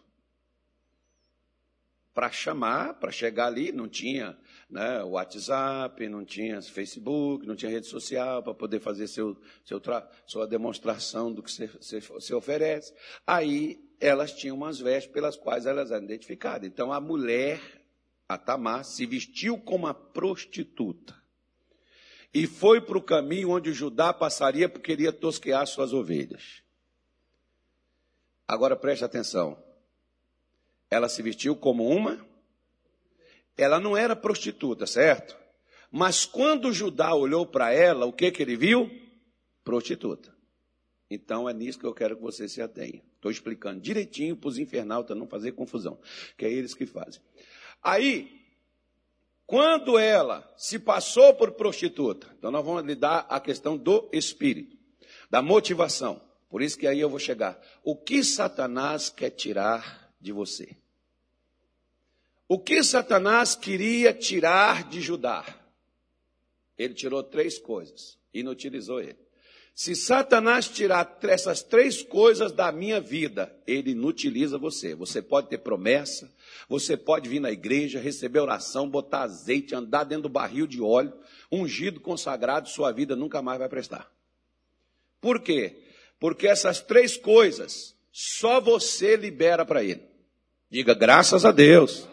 [2.17, 4.36] para chamar, para chegar ali, não tinha
[4.69, 9.82] né, WhatsApp, não tinha Facebook, não tinha rede social para poder fazer seu, seu
[10.25, 12.93] sua demonstração do que você, oferece.
[13.25, 16.67] Aí elas tinham umas vestes pelas quais elas eram identificadas.
[16.67, 17.62] Então a mulher,
[18.27, 21.15] a Tamar, se vestiu como uma prostituta
[22.34, 26.62] e foi para o caminho onde Judá passaria porque queria tosquear suas ovelhas.
[28.45, 29.58] Agora preste atenção.
[30.89, 32.26] Ela se vestiu como uma.
[33.58, 35.36] Ela não era prostituta, certo?
[35.91, 38.89] Mas quando Judá olhou para ela, o que, que ele viu?
[39.63, 40.36] Prostituta.
[41.10, 43.02] Então é nisso que eu quero que você se atenha.
[43.15, 46.00] Estou explicando direitinho para os infernautas não fazer confusão,
[46.38, 47.22] que é eles que fazem.
[47.82, 48.41] Aí,
[49.46, 54.78] quando ela se passou por prostituta, então nós vamos lidar a questão do espírito,
[55.30, 56.22] da motivação.
[56.50, 57.60] Por isso que aí eu vou chegar.
[57.84, 60.78] O que Satanás quer tirar de você?
[62.47, 65.45] O que Satanás queria tirar de Judá?
[66.77, 69.17] Ele tirou três coisas, inutilizou ele.
[69.75, 74.95] Se Satanás tirar essas três coisas da minha vida, ele inutiliza você.
[74.95, 76.33] Você pode ter promessa,
[76.67, 81.13] você pode vir na igreja, receber oração, botar azeite, andar dentro do barril de óleo,
[81.51, 84.10] ungido, consagrado, sua vida nunca mais vai prestar.
[85.21, 85.83] Por quê?
[86.19, 90.01] Porque essas três coisas só você libera para ele.
[90.71, 92.07] Diga graças a Deus.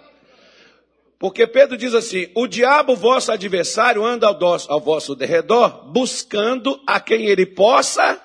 [1.24, 7.00] Porque Pedro diz assim: o diabo, vosso adversário, anda ao, ao vosso derredor, buscando a
[7.00, 8.20] quem ele possa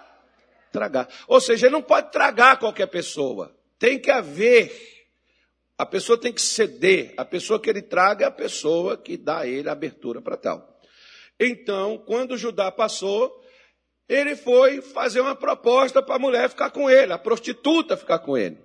[0.69, 1.07] tragar.
[1.25, 3.55] Ou seja, ele não pode tragar qualquer pessoa.
[3.79, 4.69] Tem que haver.
[5.77, 7.13] A pessoa tem que ceder.
[7.15, 10.35] A pessoa que ele traga é a pessoa que dá a ele a abertura para
[10.35, 10.81] tal.
[11.39, 13.33] Então, quando Judá passou,
[14.09, 18.37] ele foi fazer uma proposta para a mulher ficar com ele, a prostituta ficar com
[18.37, 18.57] ele.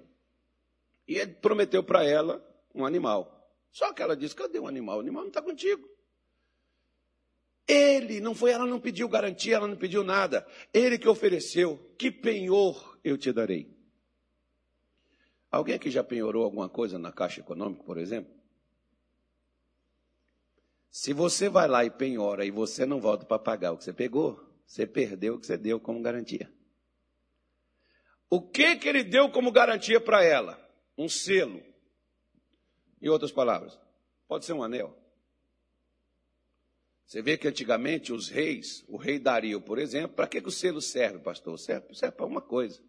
[1.07, 2.45] E ele prometeu para ela
[2.75, 3.34] um animal.
[3.75, 4.99] Só que ela disse: cadê o animal?
[4.99, 5.87] O animal não está contigo.
[7.67, 10.47] Ele, não foi, ela não pediu garantia, ela não pediu nada.
[10.73, 13.75] Ele que ofereceu, que penhor eu te darei.
[15.51, 18.33] Alguém aqui já penhorou alguma coisa na Caixa Econômica, por exemplo?
[20.89, 23.93] Se você vai lá e penhora e você não volta para pagar o que você
[23.93, 26.49] pegou, você perdeu o que você deu como garantia.
[28.31, 30.61] O que que ele deu como garantia para ela?
[30.97, 31.74] Um selo.
[33.01, 33.79] Em outras palavras,
[34.27, 34.97] pode ser um anel.
[37.07, 40.53] Você vê que antigamente os reis, o rei Dario, por exemplo, para que, que o
[40.53, 41.59] selo serve, pastor?
[41.59, 42.83] Serve, serve para uma coisa.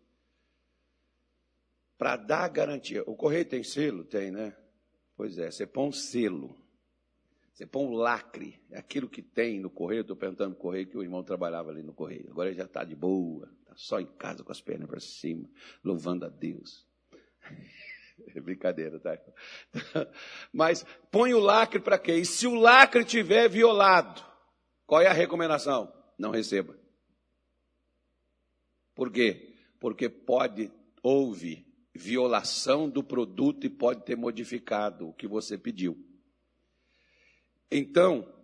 [1.97, 3.03] Para dar garantia.
[3.05, 4.03] O correio tem selo?
[4.03, 4.55] Tem, né?
[5.15, 6.55] Pois é, você põe um selo.
[7.53, 8.61] Você põe um lacre.
[8.69, 10.01] É aquilo que tem no correio.
[10.01, 12.29] Estou perguntando no correio que o irmão trabalhava ali no correio.
[12.31, 13.49] Agora ele já está de boa.
[13.61, 15.49] Está só em casa com as pernas para cima,
[15.83, 16.85] louvando a Deus.
[18.35, 19.17] É brincadeira, tá?
[20.53, 22.15] Mas põe o lacre para quê?
[22.15, 24.23] E se o lacre tiver violado,
[24.85, 25.91] qual é a recomendação?
[26.17, 26.77] Não receba.
[28.93, 29.53] Por quê?
[29.79, 30.71] Porque pode,
[31.03, 35.97] houve violação do produto e pode ter modificado o que você pediu.
[37.69, 38.34] Então,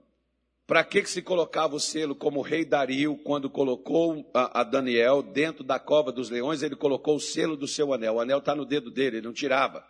[0.72, 4.64] para que, que se colocava o selo como o rei Dario, quando colocou a, a,
[4.64, 8.14] Daniel dentro da cova dos leões, ele colocou o selo do seu anel.
[8.14, 9.86] O anel está no dedo dele, ele não tirava.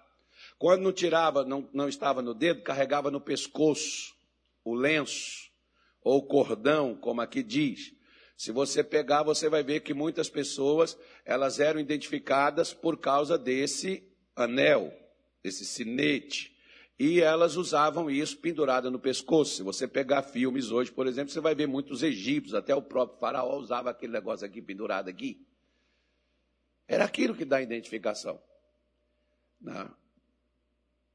[0.58, 4.16] Quando não tirava, não, não estava no dedo, carregava no pescoço
[4.66, 5.52] o lenço
[6.04, 7.94] ou o cordão, como aqui diz.
[8.36, 14.02] Se você pegar, você vai ver que muitas pessoas, elas eram identificadas por causa desse
[14.36, 14.92] anel,
[15.44, 16.52] desse sinete.
[17.00, 19.56] E elas usavam isso pendurada no pescoço.
[19.56, 23.20] Se você pegar filmes hoje, por exemplo, você vai ver muitos egípcios, até o próprio
[23.20, 25.46] faraó usava aquele negócio aqui pendurado aqui.
[26.88, 28.40] Era aquilo que dá identificação.
[29.60, 29.90] Né?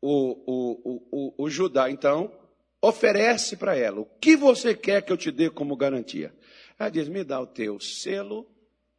[0.01, 2.33] O, o, o, o, Judá, então,
[2.81, 6.35] oferece para ela: o que você quer que eu te dê como garantia?
[6.79, 8.49] Ela diz: me dá o teu selo,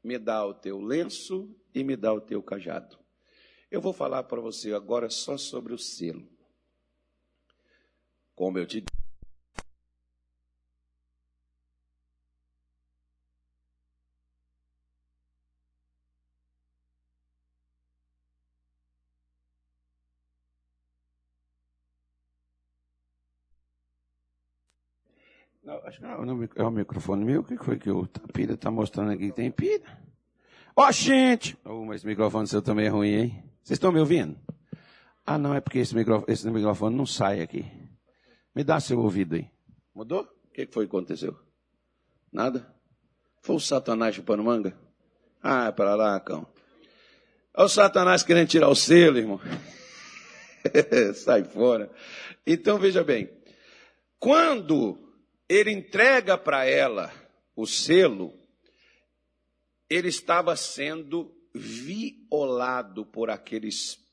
[0.03, 2.97] me dá o teu lenço e me dá o teu cajado.
[3.69, 6.27] Eu vou falar para você agora só sobre o selo.
[8.37, 8.85] Como eu te
[25.63, 27.41] Não, acho que não, é o microfone meu.
[27.41, 29.81] O que foi que o pilha está mostrando aqui que tem pilha?
[30.75, 31.57] Ó, oh, gente!
[31.65, 33.43] Oh, mas esse microfone seu também é ruim, hein?
[33.63, 34.37] Vocês estão me ouvindo?
[35.25, 37.65] Ah, não, é porque esse microfone, esse microfone não sai aqui.
[38.57, 39.47] Me dá seu ouvido aí.
[39.93, 40.23] Mudou?
[40.23, 41.37] O que foi que aconteceu?
[42.33, 42.67] Nada?
[43.43, 44.75] Foi o Satanás chupando manga?
[45.43, 46.51] Ah, é para lá, cão.
[47.55, 49.39] Olha o Satanás querendo tirar o selo, irmão.
[51.13, 51.91] Sai fora.
[52.47, 53.29] Então veja bem.
[54.17, 54.97] Quando
[55.47, 57.13] ele entrega para ela
[57.55, 58.33] o selo,
[59.87, 64.06] ele estava sendo violado por aquele espírito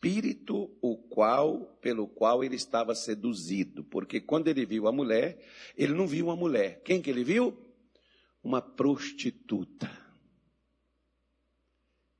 [0.80, 5.38] o qual pelo qual ele estava seduzido, porque quando ele viu a mulher,
[5.76, 6.82] ele não viu uma mulher.
[6.84, 7.56] Quem que ele viu?
[8.42, 9.90] Uma prostituta.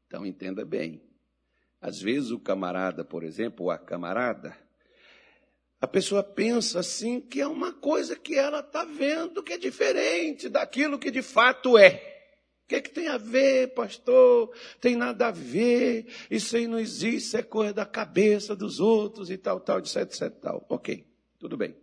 [0.07, 1.03] Então entenda bem.
[1.81, 4.57] Às vezes o camarada, por exemplo, ou a camarada,
[5.81, 10.49] a pessoa pensa assim que é uma coisa que ela está vendo que é diferente
[10.49, 12.14] daquilo que de fato é.
[12.65, 14.51] O que, é que tem a ver, pastor?
[14.81, 19.31] Tem nada a ver, isso aí não existe, isso é coisa da cabeça dos outros
[19.31, 20.65] e tal, tal, etc, etc, tal.
[20.71, 21.07] Ok,
[21.39, 21.77] tudo bem.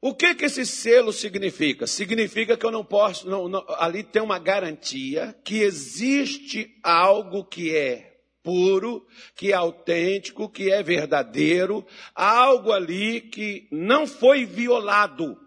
[0.00, 1.86] O que que esse selo significa?
[1.86, 7.72] Significa que eu não posso, não, não, ali tem uma garantia que existe algo que
[7.76, 15.38] é puro, que é autêntico, que é verdadeiro, algo ali que não foi violado.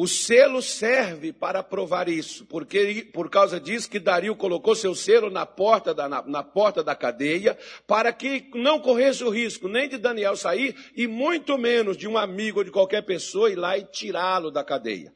[0.00, 5.28] O selo serve para provar isso, porque por causa disso que Dario colocou seu selo
[5.28, 9.88] na porta da, na, na, porta da cadeia, para que não corresse o risco nem
[9.88, 13.76] de Daniel sair, e muito menos de um amigo ou de qualquer pessoa ir lá
[13.76, 15.12] e tirá-lo da cadeia.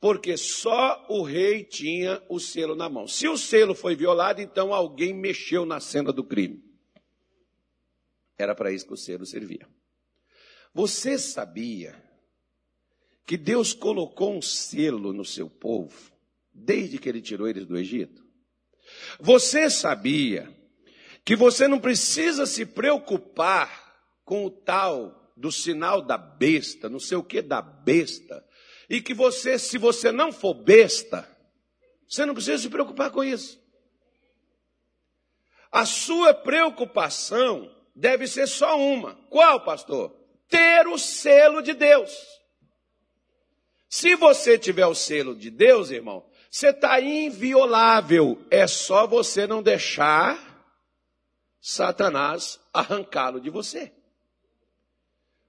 [0.00, 3.06] Porque só o rei tinha o selo na mão.
[3.06, 6.64] Se o selo foi violado, então alguém mexeu na cena do crime.
[8.38, 9.68] Era para isso que o selo servia.
[10.72, 12.03] Você sabia
[13.26, 16.12] que Deus colocou um selo no seu povo
[16.52, 18.22] desde que ele tirou eles do Egito?
[19.18, 20.48] Você sabia
[21.24, 27.16] que você não precisa se preocupar com o tal do sinal da besta, não sei
[27.16, 28.44] o que da besta,
[28.88, 31.28] e que você, se você não for besta,
[32.06, 33.60] você não precisa se preocupar com isso.
[35.72, 39.14] A sua preocupação deve ser só uma.
[39.28, 40.14] Qual, pastor?
[40.48, 42.12] Ter o selo de Deus.
[43.88, 48.40] Se você tiver o selo de Deus, irmão, você está inviolável.
[48.50, 50.38] É só você não deixar
[51.60, 53.92] Satanás arrancá-lo de você.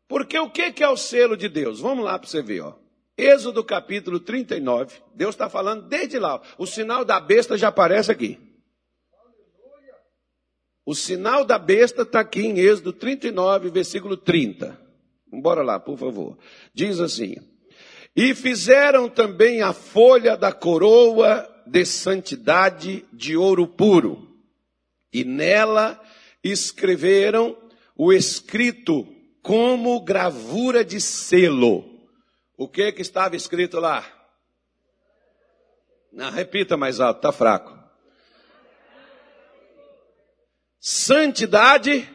[0.07, 1.79] Porque o que é o selo de Deus?
[1.79, 2.75] Vamos lá para você ver, ó.
[3.17, 4.97] Êxodo capítulo 39.
[5.13, 6.41] Deus está falando desde lá.
[6.57, 8.39] O sinal da besta já aparece aqui.
[10.85, 14.79] O sinal da besta está aqui em Êxodo 39, versículo 30.
[15.31, 16.37] Bora lá, por favor.
[16.73, 17.35] Diz assim:
[18.15, 24.33] e fizeram também a folha da coroa de santidade de ouro puro.
[25.11, 26.01] E nela
[26.43, 27.57] escreveram
[27.95, 29.05] o escrito
[29.41, 31.83] como gravura de selo.
[32.57, 34.05] O que que estava escrito lá?
[36.11, 37.77] Não, repita mais alto, está fraco.
[40.79, 42.09] Santidade,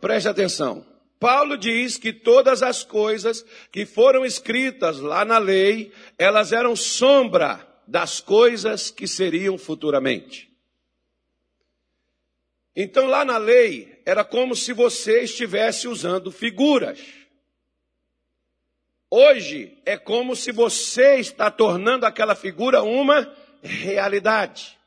[0.00, 0.84] preste atenção.
[1.18, 7.66] Paulo diz que todas as coisas que foram escritas lá na lei, elas eram sombra
[7.86, 10.48] das coisas que seriam futuramente.
[12.76, 17.00] Então lá na lei era como se você estivesse usando figuras.
[19.10, 24.78] Hoje é como se você está tornando aquela figura uma realidade.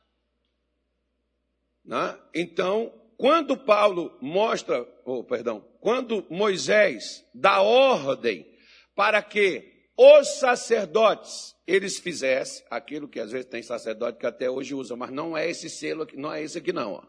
[1.84, 2.18] Né?
[2.34, 8.52] Então, quando Paulo mostra, oh, perdão, quando Moisés dá ordem
[8.96, 14.74] para que os sacerdotes eles fizessem aquilo que às vezes tem sacerdote que até hoje
[14.74, 16.94] usa, mas não é esse selo aqui, não é esse aqui não.
[16.94, 17.04] Ó.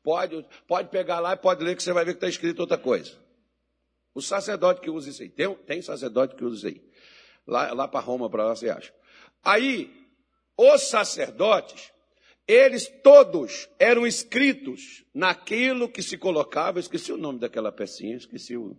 [0.00, 2.78] Pode, pode pegar lá e pode ler que você vai ver que está escrito outra
[2.78, 3.18] coisa.
[4.14, 6.88] O sacerdote que usa isso aí, tem, tem sacerdote que usa isso aí.
[7.44, 8.94] Lá, lá para Roma, para lá você acha.
[9.42, 9.92] Aí,
[10.56, 11.92] os sacerdotes,
[12.46, 18.76] eles todos eram escritos naquilo que se colocava, esqueci o nome daquela pecinha, esqueci o.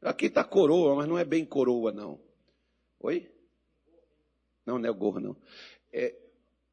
[0.00, 2.20] Aqui está coroa, mas não é bem coroa, não.
[3.00, 3.30] Oi?
[4.66, 5.36] Não, não é o gorro, não.
[5.92, 6.14] É,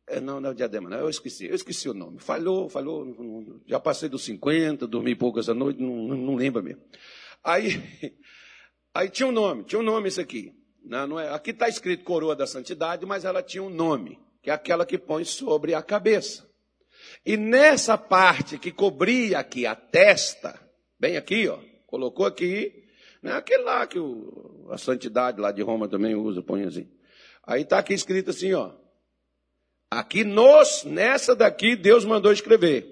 [0.07, 0.99] é, não, não é o diadema, não.
[0.99, 2.19] Eu esqueci, eu esqueci o nome.
[2.19, 3.61] Falhou, falhou.
[3.65, 6.81] Já passei dos 50, dormi poucas a noite, não, não, não lembro mesmo.
[7.43, 7.81] Aí,
[8.93, 10.53] aí tinha um nome, tinha um nome isso aqui.
[10.83, 14.49] Não, não é, aqui está escrito coroa da santidade, mas ela tinha um nome que
[14.49, 16.47] é aquela que põe sobre a cabeça.
[17.25, 20.59] E nessa parte que cobria aqui a testa,
[20.99, 22.85] bem aqui, ó, colocou aqui,
[23.21, 26.89] né, aquele lá que o, a santidade lá de Roma também usa, põe assim.
[27.45, 28.71] Aí está aqui escrito assim, ó.
[29.89, 32.85] Aqui nos, nessa daqui, Deus mandou escrever.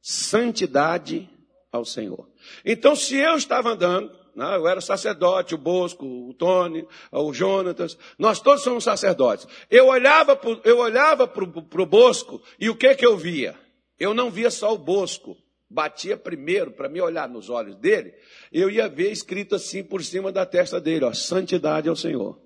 [0.00, 1.28] Santidade
[1.70, 2.28] ao Senhor.
[2.64, 4.56] Então, se eu estava andando né?
[4.56, 7.96] Eu era sacerdote, o Bosco, o Tony, o Jonatas.
[8.18, 9.46] Nós todos somos sacerdotes.
[9.70, 13.58] Eu olhava para eu olhava o Bosco e o que que eu via?
[13.98, 15.36] Eu não via só o Bosco.
[15.68, 18.12] Batia primeiro para me olhar nos olhos dele.
[18.52, 22.38] Eu ia ver escrito assim por cima da testa dele, ó, santidade ao Senhor.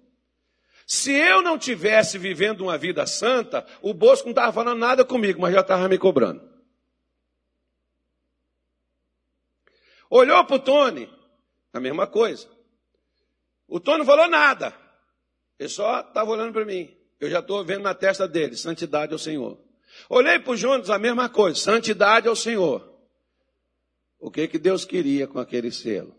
[0.87, 5.41] Se eu não tivesse vivendo uma vida santa, o Bosco não estava falando nada comigo,
[5.41, 6.41] mas já estava me cobrando.
[10.09, 11.11] Olhou para o Tony,
[11.77, 12.49] a mesma coisa.
[13.69, 14.75] O Tony não falou nada.
[15.59, 16.91] Ele só estava olhando para mim.
[17.19, 19.59] Eu já estou vendo na testa dele, santidade ao Senhor.
[20.09, 22.93] Olhei para o Jonas, a mesma coisa, santidade ao Senhor.
[24.19, 26.15] O que que Deus queria com aquele selo?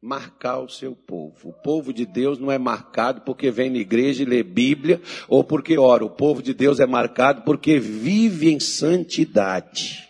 [0.00, 1.48] Marcar o seu povo.
[1.48, 5.42] O povo de Deus não é marcado porque vem na igreja e lê Bíblia ou
[5.42, 6.04] porque ora.
[6.04, 10.07] O povo de Deus é marcado porque vive em santidade.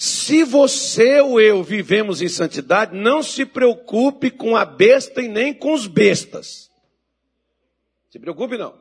[0.00, 5.52] Se você ou eu vivemos em santidade, não se preocupe com a besta e nem
[5.52, 6.70] com os bestas.
[8.08, 8.80] Se preocupe não.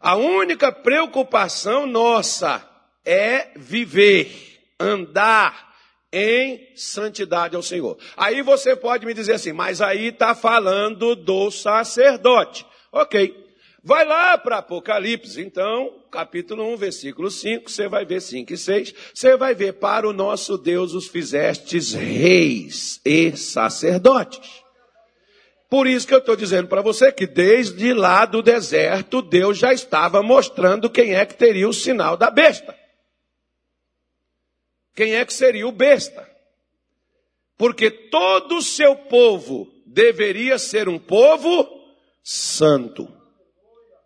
[0.00, 2.66] A única preocupação nossa
[3.04, 5.76] é viver, andar
[6.10, 7.98] em santidade ao Senhor.
[8.16, 12.64] Aí você pode me dizer assim, mas aí está falando do sacerdote.
[12.90, 13.45] Ok.
[13.86, 18.94] Vai lá para Apocalipse, então, capítulo 1, versículo 5, você vai ver 5 e 6,
[19.14, 24.64] você vai ver, para o nosso Deus os fizestes reis e sacerdotes.
[25.70, 29.72] Por isso que eu estou dizendo para você que desde lá do deserto, Deus já
[29.72, 32.76] estava mostrando quem é que teria o sinal da besta.
[34.96, 36.28] Quem é que seria o besta?
[37.56, 41.68] Porque todo o seu povo deveria ser um povo
[42.24, 43.25] santo.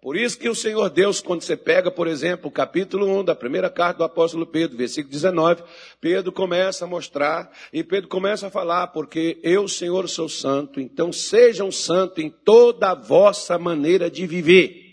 [0.03, 3.35] Por isso que o Senhor Deus, quando você pega, por exemplo, o capítulo 1 da
[3.35, 5.63] primeira carta do apóstolo Pedro, versículo 19,
[6.01, 11.13] Pedro começa a mostrar, e Pedro começa a falar, porque eu, Senhor, sou santo, então
[11.13, 14.87] sejam santos em toda a vossa maneira de viver.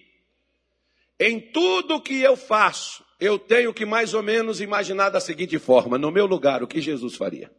[1.17, 5.97] Em tudo que eu faço, eu tenho que mais ou menos imaginar da seguinte forma,
[5.97, 7.49] no meu lugar, o que Jesus faria.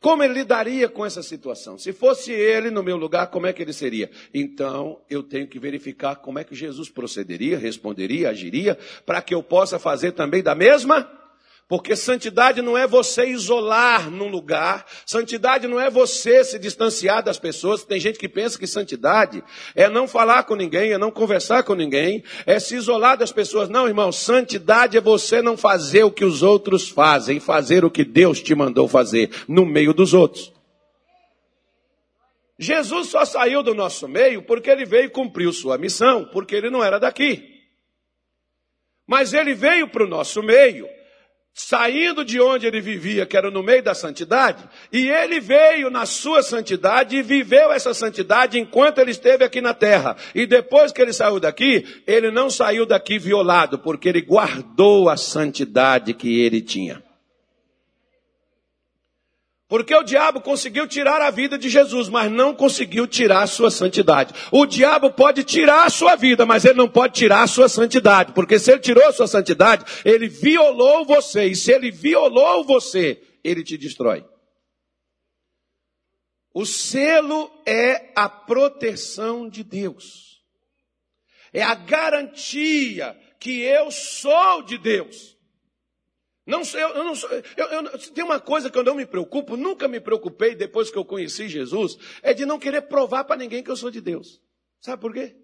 [0.00, 1.78] Como ele lidaria com essa situação?
[1.78, 4.10] Se fosse ele no meu lugar, como é que ele seria?
[4.32, 9.42] Então, eu tenho que verificar como é que Jesus procederia, responderia, agiria, para que eu
[9.42, 11.25] possa fazer também da mesma
[11.68, 17.40] porque santidade não é você isolar num lugar, santidade não é você se distanciar das
[17.40, 17.82] pessoas.
[17.82, 19.42] Tem gente que pensa que santidade
[19.74, 23.68] é não falar com ninguém, é não conversar com ninguém, é se isolar das pessoas.
[23.68, 28.04] Não, irmão, santidade é você não fazer o que os outros fazem, fazer o que
[28.04, 30.52] Deus te mandou fazer no meio dos outros.
[32.56, 36.82] Jesus só saiu do nosso meio porque ele veio cumprir sua missão, porque ele não
[36.82, 37.56] era daqui.
[39.04, 40.88] Mas ele veio para o nosso meio
[41.56, 46.04] saindo de onde ele vivia, que era no meio da santidade, e ele veio na
[46.04, 50.18] sua santidade e viveu essa santidade enquanto ele esteve aqui na terra.
[50.34, 55.16] E depois que ele saiu daqui, ele não saiu daqui violado, porque ele guardou a
[55.16, 57.05] santidade que ele tinha.
[59.68, 63.68] Porque o diabo conseguiu tirar a vida de Jesus, mas não conseguiu tirar a sua
[63.68, 64.32] santidade.
[64.52, 68.32] O diabo pode tirar a sua vida, mas ele não pode tirar a sua santidade.
[68.32, 71.46] Porque se ele tirou a sua santidade, ele violou você.
[71.46, 74.24] E se ele violou você, ele te destrói.
[76.54, 80.40] O selo é a proteção de Deus.
[81.52, 85.35] É a garantia que eu sou de Deus.
[86.46, 87.12] Não, eu, eu não
[87.56, 90.96] eu, eu, tem uma coisa que eu não me preocupo, nunca me preocupei depois que
[90.96, 94.40] eu conheci Jesus, é de não querer provar para ninguém que eu sou de Deus.
[94.80, 95.36] Sabe por quê?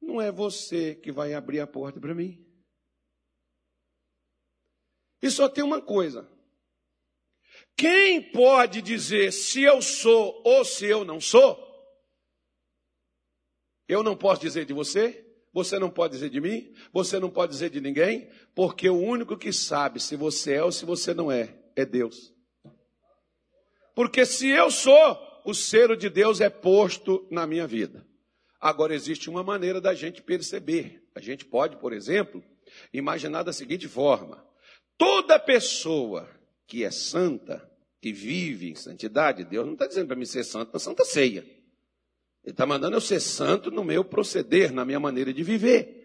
[0.00, 2.42] Não é você que vai abrir a porta para mim.
[5.20, 6.26] E só tem uma coisa.
[7.76, 11.68] Quem pode dizer se eu sou ou se eu não sou?
[13.86, 15.27] Eu não posso dizer de você,
[15.58, 19.36] você não pode dizer de mim, você não pode dizer de ninguém, porque o único
[19.36, 22.32] que sabe se você é ou se você não é, é Deus.
[23.92, 28.06] Porque se eu sou, o selo de Deus é posto na minha vida.
[28.60, 31.02] Agora existe uma maneira da gente perceber.
[31.12, 32.40] A gente pode, por exemplo,
[32.92, 34.46] imaginar da seguinte forma:
[34.96, 36.30] toda pessoa
[36.68, 37.68] que é santa,
[38.00, 41.44] que vive em santidade, Deus não está dizendo para mim ser santo na Santa Ceia.
[42.44, 45.98] Ele está mandando eu ser santo no meu proceder, na minha maneira de viver.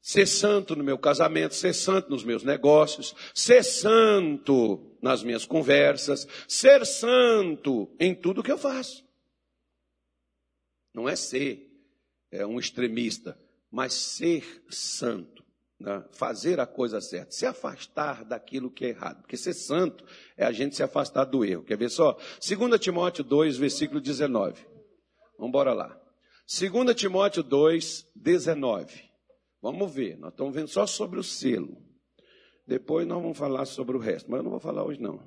[0.00, 6.28] Ser santo no meu casamento, ser santo nos meus negócios, ser santo nas minhas conversas,
[6.46, 9.02] ser santo em tudo que eu faço.
[10.94, 11.70] Não é ser
[12.30, 13.38] é, um extremista,
[13.70, 15.42] mas ser santo.
[15.80, 16.04] Né?
[16.12, 19.22] Fazer a coisa certa, se afastar daquilo que é errado.
[19.22, 20.04] Porque ser santo
[20.36, 21.64] é a gente se afastar do erro.
[21.64, 22.18] Quer ver só?
[22.46, 24.73] 2 Timóteo 2, versículo 19.
[25.36, 26.00] Vamos embora lá.
[26.46, 29.10] 2 Timóteo 2, 19.
[29.60, 31.82] Vamos ver, nós estamos vendo só sobre o selo.
[32.66, 35.20] Depois nós vamos falar sobre o resto, mas eu não vou falar hoje não.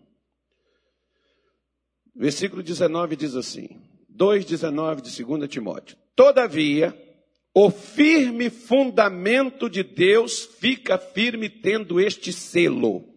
[2.16, 3.82] Versículo 19 diz assim:
[4.16, 5.98] 2,19 de 2 Timóteo.
[6.16, 6.96] Todavia,
[7.54, 13.17] o firme fundamento de Deus fica firme tendo este selo.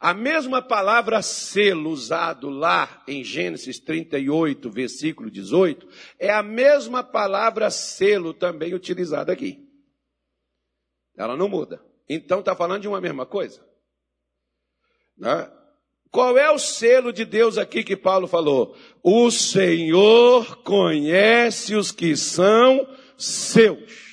[0.00, 5.88] A mesma palavra selo usado lá em Gênesis 38, versículo 18,
[6.18, 9.68] é a mesma palavra selo também utilizada aqui.
[11.16, 11.82] Ela não muda.
[12.08, 13.60] Então está falando de uma mesma coisa.
[15.16, 15.50] Né?
[16.12, 18.76] Qual é o selo de Deus aqui que Paulo falou?
[19.02, 24.07] O Senhor conhece os que são seus.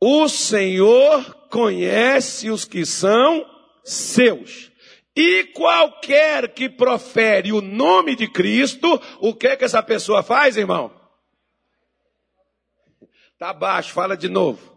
[0.00, 3.44] O Senhor conhece os que são
[3.84, 4.70] seus.
[5.14, 10.56] E qualquer que profere o nome de Cristo, o que é que essa pessoa faz,
[10.56, 10.90] irmão?
[13.38, 14.70] Tá baixo, fala de novo.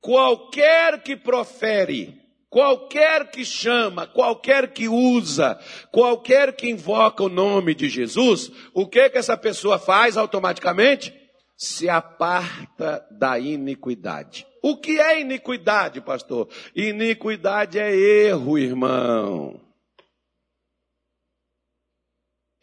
[0.00, 2.20] Qualquer que profere,
[2.50, 5.58] qualquer que chama, qualquer que usa,
[5.90, 11.23] qualquer que invoca o nome de Jesus, o que que essa pessoa faz automaticamente?
[11.56, 14.46] Se aparta da iniquidade.
[14.62, 16.48] O que é iniquidade, pastor?
[16.74, 19.60] Iniquidade é erro, irmão.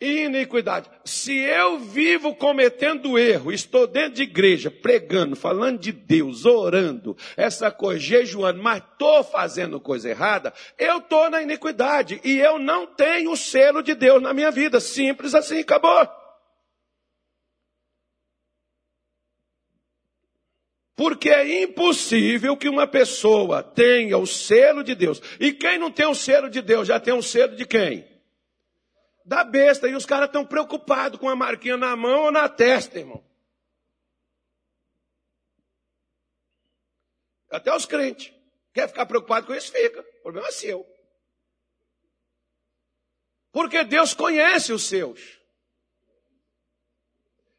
[0.01, 0.89] Iniquidade.
[1.05, 7.69] Se eu vivo cometendo erro, estou dentro de igreja, pregando, falando de Deus, orando, essa
[7.69, 13.31] coisa, jejuando, mas estou fazendo coisa errada, eu estou na iniquidade e eu não tenho
[13.31, 14.79] o selo de Deus na minha vida.
[14.79, 16.20] Simples assim, acabou.
[21.01, 25.19] Porque é impossível que uma pessoa tenha o selo de Deus.
[25.39, 28.07] E quem não tem o selo de Deus já tem o selo de quem?
[29.25, 29.87] Da besta.
[29.87, 33.25] E os caras estão preocupados com a marquinha na mão ou na testa, irmão.
[37.49, 38.31] Até os crentes.
[38.71, 39.71] Quer ficar preocupado com isso?
[39.71, 40.01] Fica.
[40.01, 40.85] O problema é seu.
[43.51, 45.39] Porque Deus conhece os seus.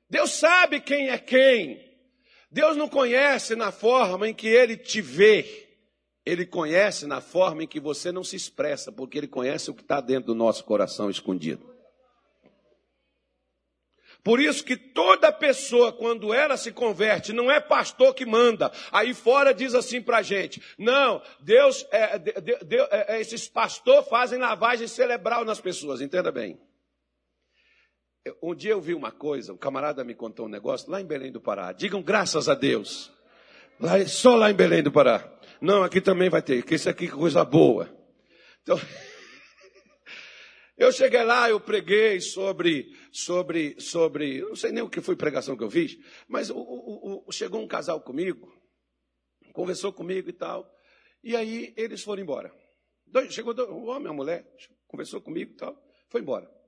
[0.08, 1.91] Deus sabe quem é quem.
[2.52, 5.70] Deus não conhece na forma em que ele te vê.
[6.24, 9.80] Ele conhece na forma em que você não se expressa, porque ele conhece o que
[9.80, 11.72] está dentro do nosso coração escondido.
[14.22, 18.70] Por isso que toda pessoa, quando ela se converte, não é pastor que manda.
[18.92, 24.08] Aí fora diz assim para a gente: não, Deus, é, Deus, é, é, esses pastores
[24.08, 26.60] fazem lavagem cerebral nas pessoas, entenda bem.
[28.40, 31.32] Um dia eu vi uma coisa, um camarada me contou um negócio lá em Belém
[31.32, 31.72] do Pará.
[31.72, 33.12] Digam graças a Deus.
[33.80, 35.28] Lá, só lá em Belém do Pará.
[35.60, 37.92] Não, aqui também vai ter, que isso aqui é coisa boa.
[38.62, 38.78] Então,
[40.78, 45.56] eu cheguei lá, eu preguei sobre, sobre, sobre, não sei nem o que foi pregação
[45.56, 45.98] que eu fiz,
[46.28, 48.52] mas o, o, o, chegou um casal comigo,
[49.52, 50.72] conversou comigo e tal,
[51.24, 52.54] e aí eles foram embora.
[53.30, 54.46] Chegou o homem, a mulher,
[54.86, 55.76] conversou comigo e tal,
[56.08, 56.61] foi embora.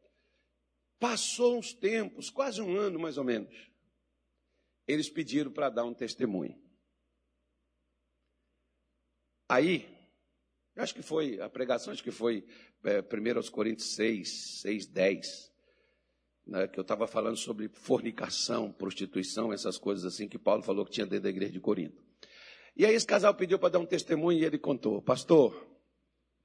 [1.04, 3.54] Passou uns tempos, quase um ano mais ou menos.
[4.88, 6.58] Eles pediram para dar um testemunho.
[9.46, 9.86] Aí,
[10.74, 12.42] acho que foi, a pregação acho que foi
[12.84, 15.52] é, 1 aos Coríntios 6, 6, 10,
[16.46, 20.92] né, que eu estava falando sobre fornicação, prostituição, essas coisas assim que Paulo falou que
[20.92, 22.02] tinha dentro da igreja de Corinto.
[22.74, 25.68] E aí esse casal pediu para dar um testemunho e ele contou, pastor,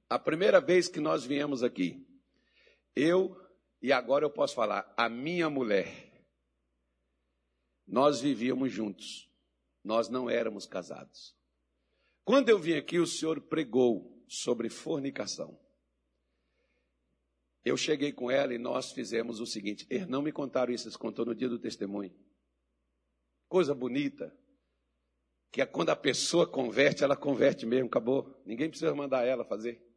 [0.10, 2.06] a primeira vez que nós viemos aqui,
[2.94, 3.39] eu
[3.82, 6.10] e agora eu posso falar, a minha mulher,
[7.88, 9.30] nós vivíamos juntos,
[9.84, 11.36] nós não éramos casados.
[12.24, 15.60] Quando eu vim aqui, o senhor pregou sobre fornicação.
[17.64, 20.96] Eu cheguei com ela e nós fizemos o seguinte: eles não me contaram isso, eles
[20.96, 22.14] contou no dia do testemunho.
[23.48, 24.36] Coisa bonita,
[25.52, 28.40] que é quando a pessoa converte, ela converte mesmo, acabou.
[28.46, 29.89] Ninguém precisa mandar ela fazer.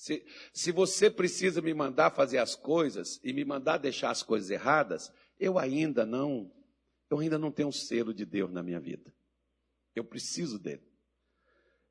[0.00, 4.48] Se, se você precisa me mandar fazer as coisas e me mandar deixar as coisas
[4.48, 6.50] erradas, eu ainda não,
[7.10, 9.14] eu ainda não tenho um selo de Deus na minha vida.
[9.94, 10.80] Eu preciso dele.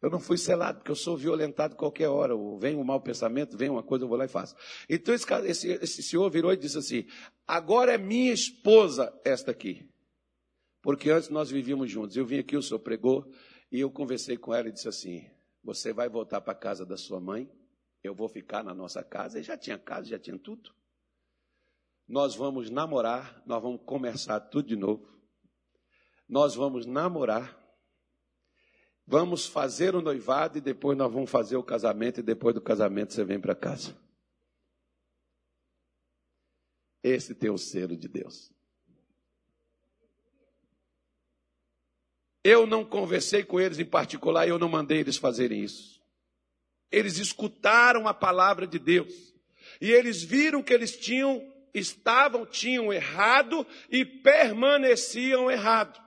[0.02, 2.34] Eu não fui selado, porque eu sou violentado qualquer hora.
[2.58, 4.56] Vem um mau pensamento, vem uma coisa, eu vou lá e faço.
[4.90, 7.06] Então esse, esse, esse senhor virou e disse assim:
[7.46, 9.88] agora é minha esposa esta aqui.
[10.82, 12.18] Porque antes nós vivíamos juntos.
[12.18, 13.32] Eu vim aqui, o senhor pregou,
[13.72, 15.30] e eu conversei com ela e disse assim:
[15.64, 17.48] Você vai voltar para a casa da sua mãe,
[18.04, 19.38] eu vou ficar na nossa casa.
[19.38, 20.74] Ele já tinha casa, já tinha tudo.
[22.08, 25.08] Nós vamos namorar, nós vamos começar tudo de novo.
[26.28, 27.58] Nós vamos namorar.
[29.06, 33.14] Vamos fazer o noivado e depois nós vamos fazer o casamento e depois do casamento
[33.14, 33.98] você vem para casa.
[37.02, 38.52] Esse tem o selo de Deus.
[42.44, 45.99] Eu não conversei com eles em particular, eu não mandei eles fazerem isso.
[46.92, 49.14] Eles escutaram a palavra de Deus.
[49.80, 51.42] E eles viram que eles tinham,
[51.74, 56.00] estavam, tinham errado e permaneciam errado.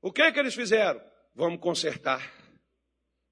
[0.00, 1.00] O que é que eles fizeram?
[1.34, 2.38] Vamos consertar.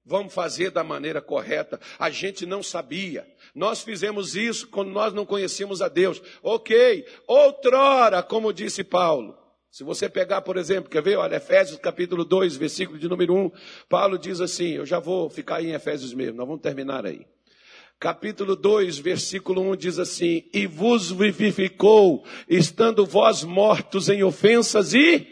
[0.05, 1.79] Vamos fazer da maneira correta.
[1.99, 3.27] A gente não sabia.
[3.53, 6.21] Nós fizemos isso quando nós não conhecíamos a Deus.
[6.41, 7.05] Ok.
[7.27, 9.37] Outrora, como disse Paulo,
[9.77, 11.17] se você pegar, por exemplo, quer ver?
[11.17, 13.51] Olha, Efésios capítulo 2, versículo de número 1,
[13.87, 17.27] Paulo diz assim, eu já vou ficar aí em Efésios mesmo, nós vamos terminar aí.
[17.99, 25.27] capítulo 2, versículo 1 diz assim: E vos vivificou, estando vós mortos em ofensas e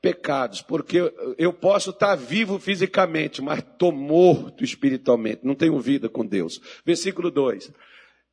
[0.00, 6.24] pecados, porque eu posso estar vivo fisicamente, mas estou morto espiritualmente, não tenho vida com
[6.24, 6.58] Deus.
[6.82, 7.70] Versículo 2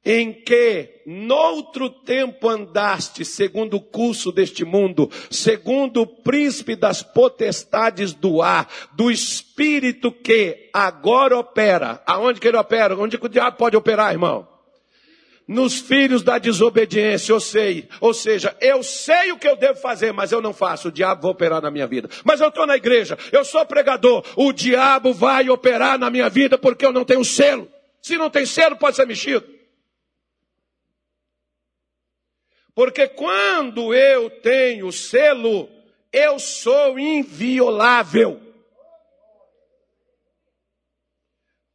[0.05, 8.13] em que noutro tempo andaste segundo o curso deste mundo, segundo o príncipe das potestades
[8.13, 12.01] do ar, do espírito que agora opera.
[12.05, 12.97] Aonde que ele opera?
[12.97, 14.47] Onde que o diabo pode operar, irmão?
[15.45, 17.89] Nos filhos da desobediência, eu sei.
[17.99, 20.89] Ou seja, eu sei o que eu devo fazer, mas eu não faço.
[20.89, 22.07] O diabo vai operar na minha vida.
[22.23, 24.23] Mas eu estou na igreja, eu sou pregador.
[24.35, 27.67] O diabo vai operar na minha vida porque eu não tenho selo.
[27.99, 29.58] Se não tem selo, pode ser mexido.
[32.79, 35.69] Porque quando eu tenho selo,
[36.13, 38.41] eu sou inviolável.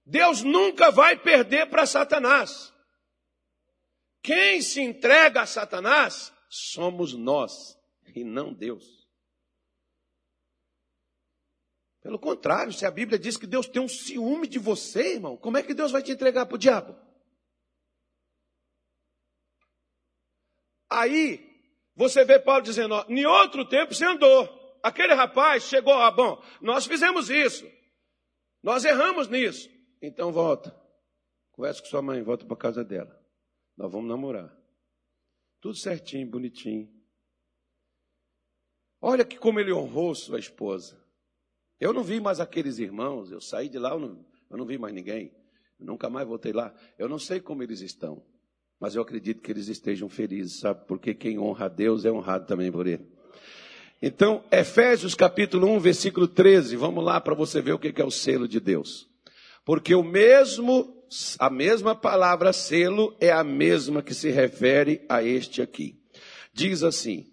[0.06, 2.72] Deus nunca vai perder para Satanás.
[4.22, 7.78] Quem se entrega a Satanás somos nós
[8.16, 9.06] e não Deus.
[12.00, 15.58] Pelo contrário, se a Bíblia diz que Deus tem um ciúme de você, irmão, como
[15.58, 16.96] é que Deus vai te entregar para o diabo?
[20.94, 21.44] Aí,
[21.96, 24.48] você vê Paulo dizendo, ó, em outro tempo você andou.
[24.80, 27.68] Aquele rapaz chegou, ah, bom, nós fizemos isso.
[28.62, 29.68] Nós erramos nisso.
[30.00, 30.72] Então volta.
[31.50, 33.20] Conversa com sua mãe, volta para casa dela.
[33.76, 34.56] Nós vamos namorar.
[35.60, 36.88] Tudo certinho, bonitinho.
[39.00, 41.02] Olha que como ele honrou sua esposa.
[41.80, 44.78] Eu não vi mais aqueles irmãos, eu saí de lá, eu não, eu não vi
[44.78, 45.34] mais ninguém.
[45.78, 46.72] Eu nunca mais voltei lá.
[46.96, 48.24] Eu não sei como eles estão
[48.80, 50.86] mas eu acredito que eles estejam felizes, sabe?
[50.86, 53.06] Porque quem honra a Deus é honrado também por ele.
[54.02, 58.10] Então, Efésios capítulo 1, versículo 13, vamos lá para você ver o que é o
[58.10, 59.08] selo de Deus.
[59.64, 61.02] Porque o mesmo,
[61.38, 65.98] a mesma palavra selo é a mesma que se refere a este aqui.
[66.52, 67.32] Diz assim: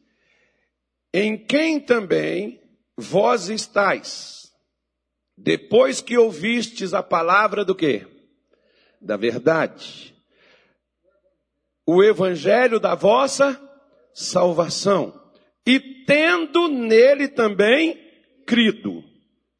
[1.13, 2.61] Em quem também
[2.95, 4.53] vós estáis,
[5.37, 8.07] depois que ouvistes a palavra do quê?
[9.01, 10.10] Da verdade
[11.85, 13.59] o evangelho da vossa
[14.13, 15.13] salvação,
[15.65, 17.97] e tendo nele também
[18.45, 19.10] crido.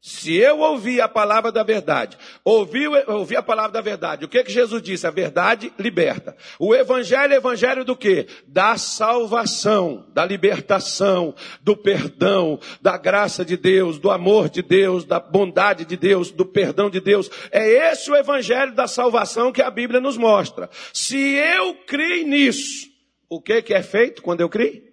[0.04, 4.42] Se eu ouvir a palavra da verdade, ouvir, ouvir a palavra da verdade, o que
[4.42, 5.06] que Jesus disse?
[5.06, 6.36] A verdade liberta.
[6.58, 8.26] O evangelho é evangelho do que?
[8.48, 15.20] Da salvação, da libertação, do perdão, da graça de Deus, do amor de Deus, da
[15.20, 17.30] bondade de Deus, do perdão de Deus.
[17.52, 20.68] É esse o evangelho da salvação que a Bíblia nos mostra.
[20.92, 22.90] Se eu criei nisso,
[23.28, 24.91] o que que é feito quando eu criei?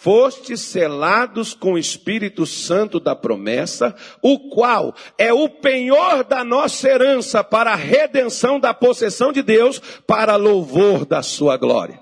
[0.00, 6.88] Fostes selados com o Espírito Santo da promessa, o qual é o penhor da nossa
[6.88, 12.00] herança para a redenção da possessão de Deus, para louvor da sua glória.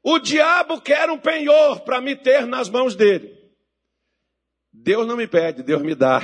[0.00, 3.36] O diabo quer um penhor para me ter nas mãos dele.
[4.72, 6.22] Deus não me pede, Deus me dá.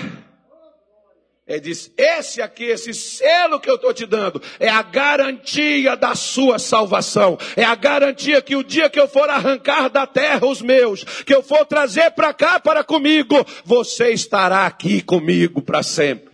[1.49, 6.15] Ele diz: esse aqui, esse selo que eu estou te dando, é a garantia da
[6.15, 7.39] sua salvação.
[7.57, 11.35] É a garantia que o dia que eu for arrancar da terra os meus, que
[11.35, 16.28] eu for trazer para cá para comigo, você estará aqui comigo para sempre.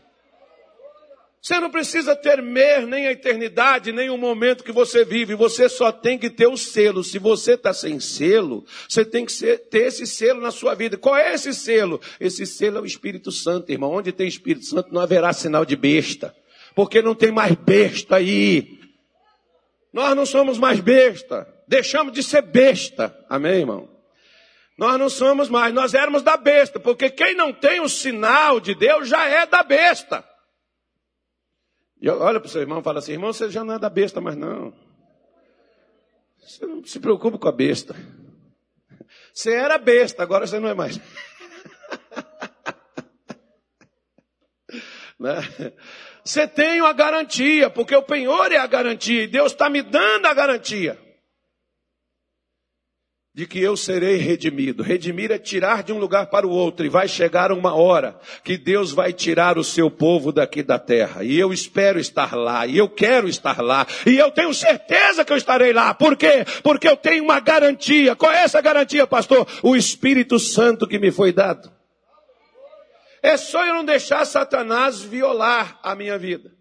[1.45, 5.34] Você não precisa temer nem a eternidade, nem o momento que você vive.
[5.34, 7.05] Você só tem que ter o selo.
[7.05, 10.97] Se você está sem selo, você tem que ter esse selo na sua vida.
[10.97, 12.01] Qual é esse selo?
[12.18, 13.92] Esse selo é o Espírito Santo, irmão.
[13.92, 16.34] Onde tem Espírito Santo não haverá sinal de besta.
[16.74, 18.80] Porque não tem mais besta aí.
[19.92, 21.47] Nós não somos mais besta.
[21.68, 23.14] Deixamos de ser besta.
[23.28, 23.90] Amém, irmão?
[24.78, 25.74] Nós não somos mais.
[25.74, 26.80] Nós éramos da besta.
[26.80, 30.24] Porque quem não tem o sinal de Deus já é da besta.
[32.05, 33.88] E olha para o seu irmão e fala assim: irmão, você já não é da
[33.88, 34.74] besta mais não.
[36.38, 37.96] Você não se preocupe com a besta.
[39.32, 41.00] Você era besta, agora você não é mais.
[45.18, 45.40] né?
[46.22, 50.26] Você tem uma garantia, porque o penhor é a garantia, e Deus está me dando
[50.26, 51.03] a garantia
[53.35, 54.80] de que eu serei redimido.
[54.80, 58.57] Redimir é tirar de um lugar para o outro, e vai chegar uma hora que
[58.57, 61.24] Deus vai tirar o seu povo daqui da terra.
[61.24, 65.32] E eu espero estar lá, e eu quero estar lá, e eu tenho certeza que
[65.32, 65.93] eu estarei lá.
[65.93, 66.45] Por quê?
[66.62, 68.14] Porque eu tenho uma garantia.
[68.14, 69.49] Qual é essa garantia, pastor?
[69.64, 71.72] O Espírito Santo que me foi dado.
[73.20, 76.53] É só eu não deixar Satanás violar a minha vida.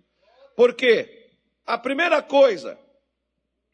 [0.55, 1.07] Por quê?
[1.67, 2.79] A primeira coisa,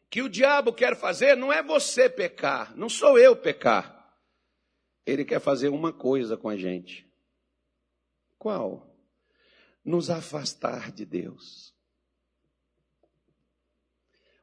[0.10, 3.97] que o diabo quer fazer não é você pecar, não sou eu pecar.
[5.05, 7.07] Ele quer fazer uma coisa com a gente.
[8.38, 8.89] Qual?
[9.84, 11.74] nos afastar de Deus.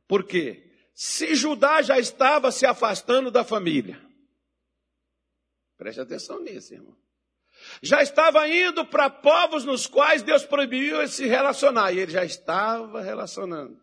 [0.08, 0.70] Por quê?
[0.94, 4.00] Se Judá já estava se afastando da família,
[5.76, 6.96] preste atenção nisso, irmão.
[7.82, 12.24] Já estava indo para povos nos quais Deus proibiu ele se relacionar, e ele já
[12.24, 13.80] estava relacionando.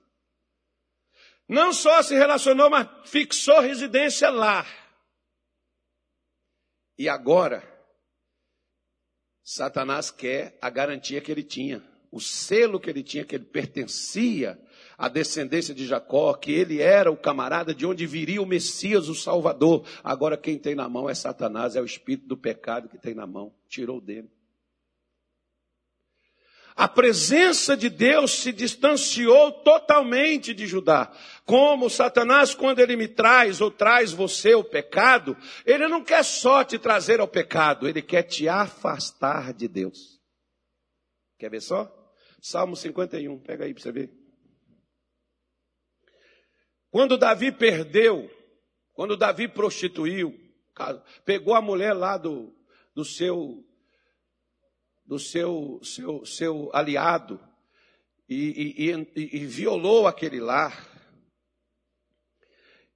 [1.47, 4.65] Não só se relacionou, mas fixou residência lá.
[6.97, 7.63] E agora,
[9.43, 14.59] Satanás quer a garantia que ele tinha, o selo que ele tinha, que ele pertencia
[14.97, 19.15] à descendência de Jacó, que ele era o camarada de onde viria o Messias, o
[19.15, 19.85] Salvador.
[20.03, 23.27] Agora quem tem na mão é Satanás, é o espírito do pecado que tem na
[23.27, 24.29] mão, tirou dele.
[26.75, 31.11] A presença de Deus se distanciou totalmente de Judá.
[31.45, 36.63] Como Satanás, quando ele me traz ou traz você o pecado, ele não quer só
[36.63, 40.19] te trazer ao pecado, ele quer te afastar de Deus.
[41.37, 41.91] Quer ver só?
[42.41, 44.11] Salmo 51, pega aí para você ver.
[46.89, 48.29] Quando Davi perdeu,
[48.93, 50.39] quando Davi prostituiu,
[51.23, 52.55] pegou a mulher lá do,
[52.95, 53.63] do seu
[55.05, 57.39] do seu, seu, seu aliado
[58.27, 60.89] e, e, e, e violou aquele lar.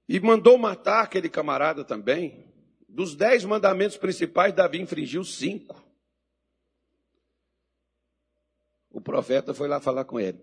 [0.08, 2.46] E mandou matar aquele camarada também.
[2.88, 5.84] Dos dez mandamentos principais, Davi infringiu cinco.
[8.90, 10.40] O profeta foi lá falar com ele.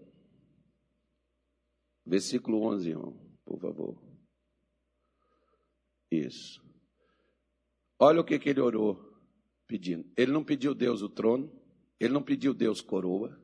[2.06, 4.00] Versículo 11, irmão, por favor.
[6.12, 6.64] Isso.
[7.98, 9.15] Olha o que, que ele orou
[9.68, 10.06] pedindo.
[10.18, 11.52] Ele não pediu Deus o trono,
[12.00, 13.40] ele não pediu Deus coroa,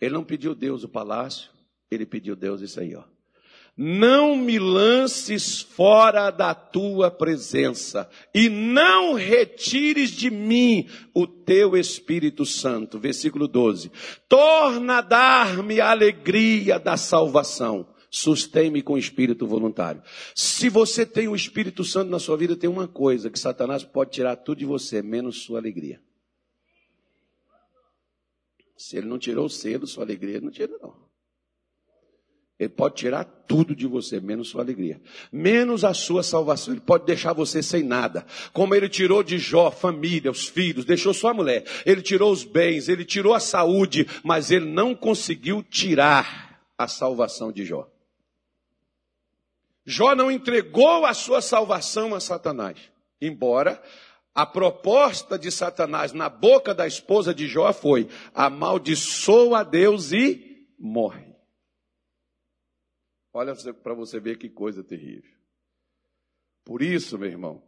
[0.00, 1.50] ele não pediu Deus o palácio,
[1.90, 3.04] ele pediu Deus isso aí, ó.
[3.74, 12.44] Não me lances fora da tua presença e não retires de mim o teu Espírito
[12.44, 12.98] Santo.
[12.98, 13.90] Versículo 12.
[14.28, 20.02] Torna a dar-me a alegria da salvação sustém-me com espírito voluntário.
[20.34, 24.10] Se você tem o Espírito Santo na sua vida, tem uma coisa que Satanás pode
[24.10, 25.98] tirar tudo de você, menos sua alegria.
[28.76, 31.10] Se ele não tirou o selo, sua alegria não tira, não.
[32.58, 35.00] Ele pode tirar tudo de você, menos sua alegria.
[35.32, 36.74] Menos a sua salvação.
[36.74, 38.26] Ele pode deixar você sem nada.
[38.52, 41.64] Como ele tirou de Jó, família, os filhos, deixou sua mulher.
[41.86, 47.50] Ele tirou os bens, ele tirou a saúde, mas ele não conseguiu tirar a salvação
[47.50, 47.88] de Jó.
[49.84, 52.78] Jó não entregou a sua salvação a Satanás,
[53.20, 53.82] embora
[54.34, 60.68] a proposta de Satanás na boca da esposa de Jó foi: amaldiçoa a Deus e
[60.78, 61.32] morre.
[63.34, 65.30] Olha para você ver que coisa terrível.
[66.64, 67.62] Por isso, meu irmão,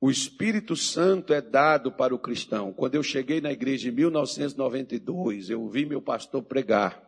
[0.00, 2.72] o Espírito Santo é dado para o cristão.
[2.72, 7.05] Quando eu cheguei na igreja em 1992, eu ouvi meu pastor pregar.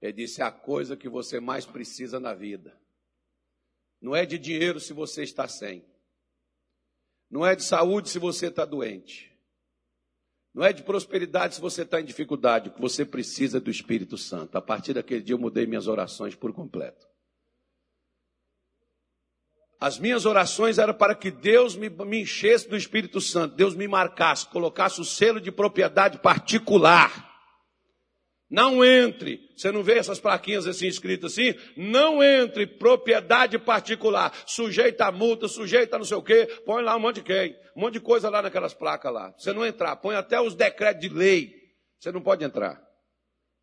[0.00, 2.78] Ele disse: a coisa que você mais precisa na vida.
[4.00, 5.84] Não é de dinheiro se você está sem.
[7.30, 9.32] Não é de saúde se você está doente.
[10.54, 12.68] Não é de prosperidade se você está em dificuldade.
[12.68, 14.56] O que você precisa é do Espírito Santo.
[14.56, 17.06] A partir daquele dia eu mudei minhas orações por completo.
[19.78, 23.86] As minhas orações eram para que Deus me, me enchesse do Espírito Santo, Deus me
[23.86, 27.35] marcasse, colocasse o selo de propriedade particular.
[28.48, 29.40] Não entre.
[29.56, 31.54] Você não vê essas plaquinhas assim escritas assim?
[31.76, 36.96] Não entre, propriedade particular, sujeita a multa, sujeita a não sei o quê, põe lá
[36.96, 39.34] um monte de quem, um monte de coisa lá naquelas placas lá.
[39.36, 41.54] Você não entrar, põe até os decretos de lei.
[41.98, 42.80] Você não pode entrar.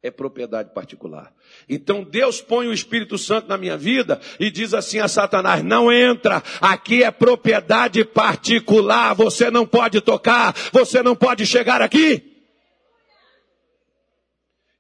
[0.02, 1.34] É propriedade particular.
[1.70, 5.90] Então Deus põe o Espírito Santo na minha vida e diz assim a Satanás: não
[5.90, 12.33] entra, aqui é propriedade particular, você não pode tocar, você não pode chegar aqui.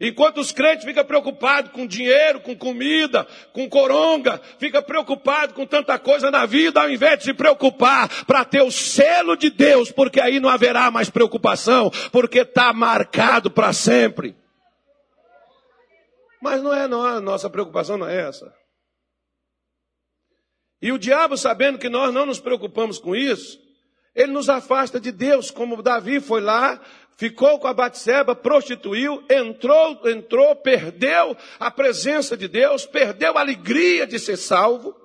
[0.04, 5.97] Enquanto os crentes ficam preocupados com dinheiro, com comida, com coronga, fica preocupado com tanta
[5.97, 10.20] coisa na vida, ao invés de se preocupar para ter o selo de Deus, porque
[10.20, 14.36] aí não haverá mais preocupação, porque está marcado para sempre.
[16.41, 18.54] Mas não é, não, nossa preocupação não é essa.
[20.82, 23.58] E o diabo, sabendo que nós não nos preocupamos com isso,
[24.16, 26.80] ele nos afasta de Deus, como Davi foi lá,
[27.18, 34.05] ficou com a Batseba, prostituiu, entrou, entrou, perdeu a presença de Deus, perdeu a alegria
[34.05, 34.95] de ser salvo.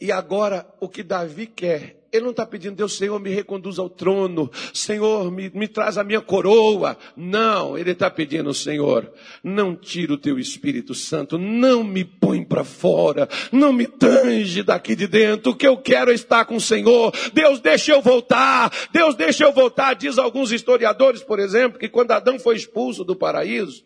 [0.00, 3.88] E agora o que Davi quer Ele não está pedindo, Deus, Senhor, me reconduz ao
[3.88, 6.98] trono, Senhor, me, me traz a minha coroa.
[7.16, 9.12] Não, ele está pedindo, Senhor,
[9.44, 14.96] não tira o teu Espírito Santo, não me põe para fora, não me tange daqui
[14.96, 17.12] de dentro, o que eu quero é estar com o Senhor.
[17.32, 19.94] Deus, deixa eu voltar, Deus, deixa eu voltar.
[19.94, 23.84] Diz alguns historiadores, por exemplo, que quando Adão foi expulso do paraíso,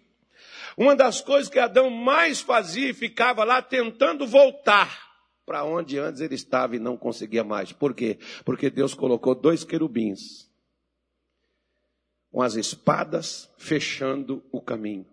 [0.79, 5.14] uma das coisas que Adão mais fazia e ficava lá tentando voltar
[5.45, 7.73] para onde antes ele estava e não conseguia mais.
[7.73, 8.19] Por quê?
[8.45, 10.51] Porque Deus colocou dois querubins
[12.31, 15.07] com as espadas fechando o caminho,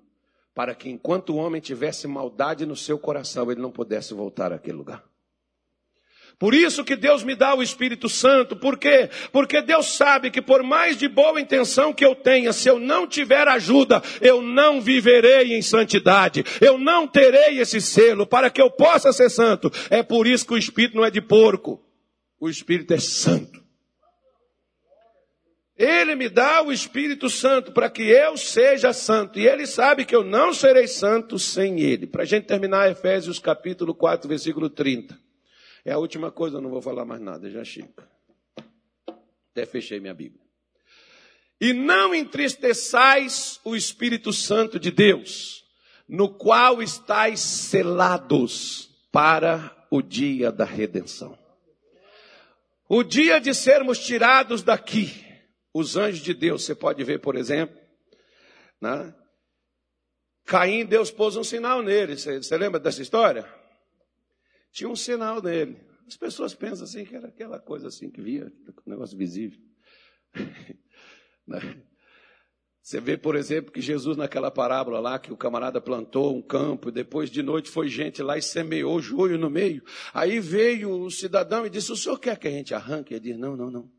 [0.55, 4.77] para que enquanto o homem tivesse maldade no seu coração, ele não pudesse voltar àquele
[4.77, 5.11] lugar.
[6.41, 8.55] Por isso que Deus me dá o Espírito Santo.
[8.55, 9.11] Por quê?
[9.31, 13.05] Porque Deus sabe que por mais de boa intenção que eu tenha, se eu não
[13.05, 16.43] tiver ajuda, eu não viverei em santidade.
[16.59, 19.71] Eu não terei esse selo para que eu possa ser santo.
[19.91, 21.79] É por isso que o Espírito não é de porco.
[22.39, 23.61] O Espírito é santo.
[25.77, 29.37] Ele me dá o Espírito Santo para que eu seja santo.
[29.37, 32.07] E ele sabe que eu não serei santo sem ele.
[32.07, 35.15] Para a gente terminar Efésios capítulo 4, versículo 30.
[35.84, 38.09] É a última coisa, não vou falar mais nada, já chega.
[39.51, 40.41] Até fechei minha Bíblia.
[41.59, 45.63] E não entristeçais o Espírito Santo de Deus,
[46.07, 51.38] no qual estáis selados para o dia da redenção.
[52.89, 55.11] O dia de sermos tirados daqui,
[55.73, 57.79] os anjos de Deus, você pode ver, por exemplo,
[58.82, 59.13] né?
[60.45, 62.17] Caim, Deus pôs um sinal nele.
[62.17, 63.47] Você, você lembra dessa história?
[64.72, 65.78] Tinha um sinal nele.
[66.07, 68.51] As pessoas pensam assim que era aquela coisa assim que via,
[68.86, 69.59] um negócio visível.
[71.47, 71.84] Né?
[72.82, 76.89] Você vê, por exemplo, que Jesus, naquela parábola lá, que o camarada plantou um campo,
[76.89, 79.84] e depois de noite foi gente lá e semeou joio no meio.
[80.13, 83.13] Aí veio o cidadão e disse: O senhor quer que a gente arranque?
[83.13, 83.91] Ele diz: Não, não, não.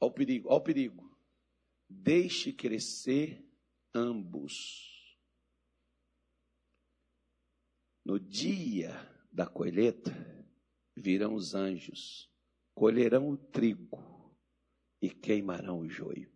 [0.00, 1.16] Olha o perigo, olha o perigo.
[1.88, 3.44] Deixe crescer
[3.94, 4.88] ambos.
[8.04, 10.14] No dia da colheita,
[10.96, 12.30] virão os anjos,
[12.74, 14.36] colherão o trigo
[15.00, 16.30] e queimarão o joio.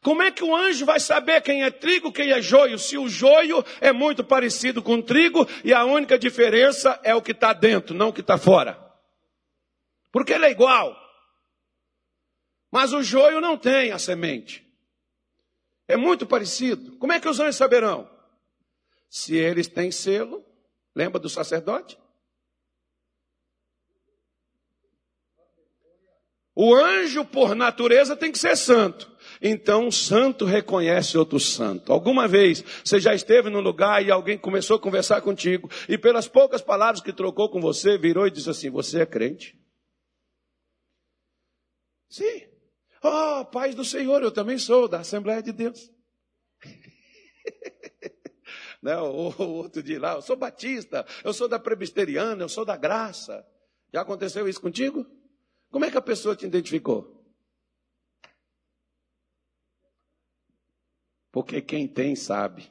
[0.00, 3.08] Como é que o anjo vai saber quem é trigo, quem é joio, se o
[3.08, 7.52] joio é muito parecido com o trigo e a única diferença é o que está
[7.52, 8.78] dentro, não o que está fora?
[10.10, 10.96] Porque ele é igual.
[12.70, 14.66] Mas o joio não tem a semente.
[15.86, 16.96] É muito parecido.
[16.98, 18.11] Como é que os anjos saberão?
[19.12, 20.42] Se eles têm selo,
[20.96, 21.98] lembra do sacerdote?
[26.54, 29.14] O anjo, por natureza, tem que ser santo.
[29.42, 31.92] Então, um santo reconhece outro santo.
[31.92, 36.26] Alguma vez você já esteve num lugar e alguém começou a conversar contigo, e pelas
[36.26, 39.54] poucas palavras que trocou com você, virou e disse assim: Você é crente?
[42.08, 42.48] Sim.
[43.02, 45.90] Oh, paz do Senhor, eu também sou da Assembleia de Deus.
[48.82, 48.96] né?
[48.98, 52.76] O, o outro de lá, eu sou batista, eu sou da presbiteriana, eu sou da
[52.76, 53.46] graça.
[53.92, 55.06] Já aconteceu isso contigo?
[55.70, 57.22] Como é que a pessoa te identificou?
[61.30, 62.70] Porque quem tem sabe.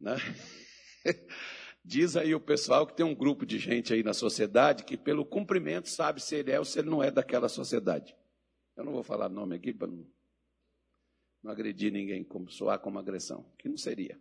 [0.00, 0.16] Né?
[1.84, 5.24] Diz aí o pessoal que tem um grupo de gente aí na sociedade que pelo
[5.24, 8.16] cumprimento sabe se ele é ou se ele não é daquela sociedade.
[8.74, 10.06] Eu não vou falar nome aqui para não
[11.42, 14.18] não agredir ninguém, como soar como agressão, que não seria.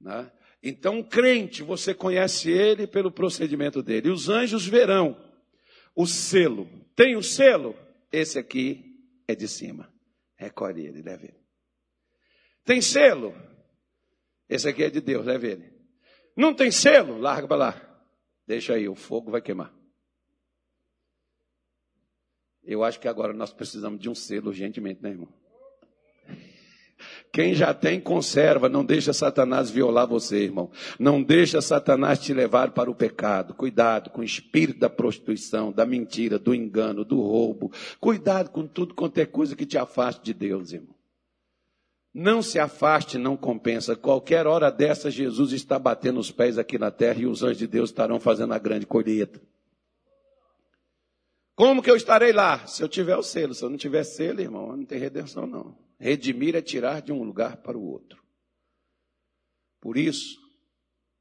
[0.00, 0.30] Né?
[0.62, 4.08] Então, crente, você conhece ele pelo procedimento dele.
[4.08, 5.16] E os anjos verão
[5.94, 6.68] o selo.
[6.94, 7.74] Tem o selo?
[8.12, 9.92] Esse aqui é de cima.
[10.36, 11.40] Recolhe ele, leve ele.
[12.64, 13.34] Tem selo?
[14.48, 15.72] Esse aqui é de Deus, leve ele.
[16.36, 17.18] Não tem selo?
[17.18, 18.04] Larga para lá.
[18.46, 19.74] Deixa aí, o fogo vai queimar.
[22.62, 25.32] Eu acho que agora nós precisamos de um selo urgentemente, né, irmão?
[27.32, 28.68] Quem já tem, conserva.
[28.68, 30.70] Não deixa Satanás violar você, irmão.
[30.98, 33.54] Não deixa Satanás te levar para o pecado.
[33.54, 37.72] Cuidado com o espírito da prostituição, da mentira, do engano, do roubo.
[38.00, 40.94] Cuidado com tudo quanto é coisa que te afaste de Deus, irmão.
[42.12, 43.94] Não se afaste, não compensa.
[43.94, 47.68] Qualquer hora dessa, Jesus está batendo os pés aqui na terra e os anjos de
[47.68, 49.40] Deus estarão fazendo a grande colheita.
[51.54, 52.66] Como que eu estarei lá?
[52.66, 53.54] Se eu tiver o selo.
[53.54, 55.89] Se eu não tiver selo, irmão, não tem redenção, não.
[56.00, 58.20] Redimir é tirar de um lugar para o outro.
[59.80, 60.40] Por isso,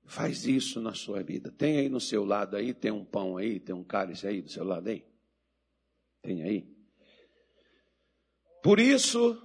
[0.06, 1.52] faz isso na sua vida.
[1.52, 4.50] Tem aí no seu lado aí, tem um pão aí, tem um cálice aí do
[4.50, 5.06] seu lado aí?
[6.22, 6.68] Tem aí?
[8.64, 9.38] Por isso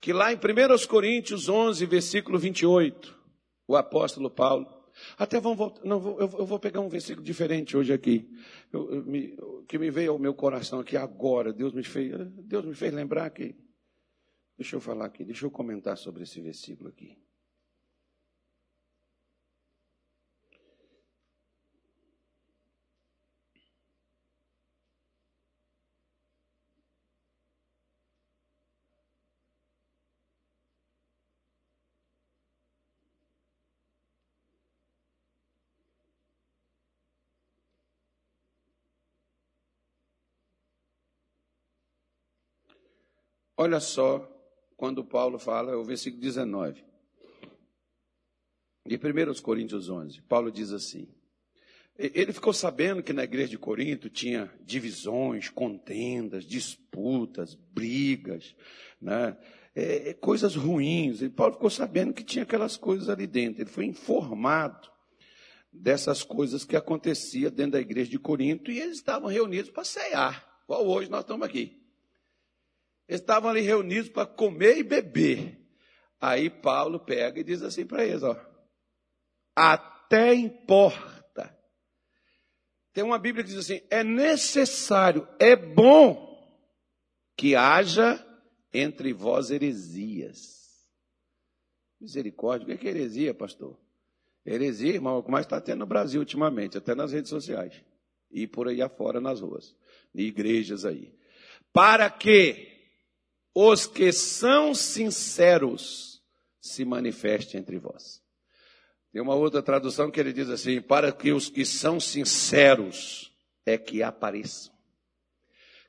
[0.00, 3.18] que lá em 1 Coríntios 11, versículo 28,
[3.66, 4.84] o apóstolo Paulo
[5.16, 5.84] Até vamos voltar.
[5.84, 8.30] Não, eu, eu vou pegar um versículo diferente hoje aqui.
[8.72, 11.52] Eu, eu, me, que me veio ao meu coração aqui agora.
[11.52, 12.12] Deus me fez,
[12.44, 13.54] Deus me fez lembrar que.
[14.56, 17.18] Deixa eu falar aqui, deixa eu comentar sobre esse versículo aqui.
[43.56, 44.33] Olha só
[44.84, 46.84] quando Paulo fala, é o versículo 19.
[48.86, 51.08] De 1 Coríntios 11, Paulo diz assim:
[51.96, 58.54] ele ficou sabendo que na igreja de Corinto tinha divisões, contendas, disputas, brigas,
[59.00, 59.38] né?
[59.74, 61.22] é, coisas ruins.
[61.22, 63.62] E Paulo ficou sabendo que tinha aquelas coisas ali dentro.
[63.62, 64.86] Ele foi informado
[65.72, 70.46] dessas coisas que aconteciam dentro da igreja de Corinto e eles estavam reunidos para cear,
[70.64, 71.83] igual hoje nós estamos aqui.
[73.08, 75.60] Estavam ali reunidos para comer e beber.
[76.20, 78.34] Aí Paulo pega e diz assim para eles: ó,
[79.54, 81.54] até importa.
[82.92, 86.24] Tem uma Bíblia que diz assim: é necessário, é bom
[87.36, 88.24] que haja
[88.72, 90.54] entre vós heresias.
[92.00, 93.78] Misericórdia, o que é heresia, pastor?
[94.46, 97.82] Heresia, irmão, é o que mais está tendo no Brasil ultimamente, até nas redes sociais.
[98.30, 99.74] E por aí afora nas ruas,
[100.14, 101.14] em igrejas aí.
[101.72, 102.73] Para que
[103.54, 106.22] os que são sinceros
[106.60, 108.22] se manifestem entre vós.
[109.12, 113.32] Tem uma outra tradução que ele diz assim: para que os que são sinceros
[113.64, 114.74] é que apareçam.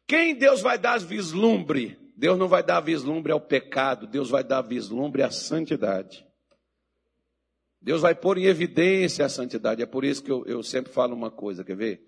[0.05, 1.97] Quem Deus vai dar vislumbre?
[2.15, 6.25] Deus não vai dar vislumbre ao pecado, Deus vai dar vislumbre à santidade.
[7.81, 9.81] Deus vai pôr em evidência a santidade.
[9.81, 12.05] É por isso que eu, eu sempre falo uma coisa, quer ver?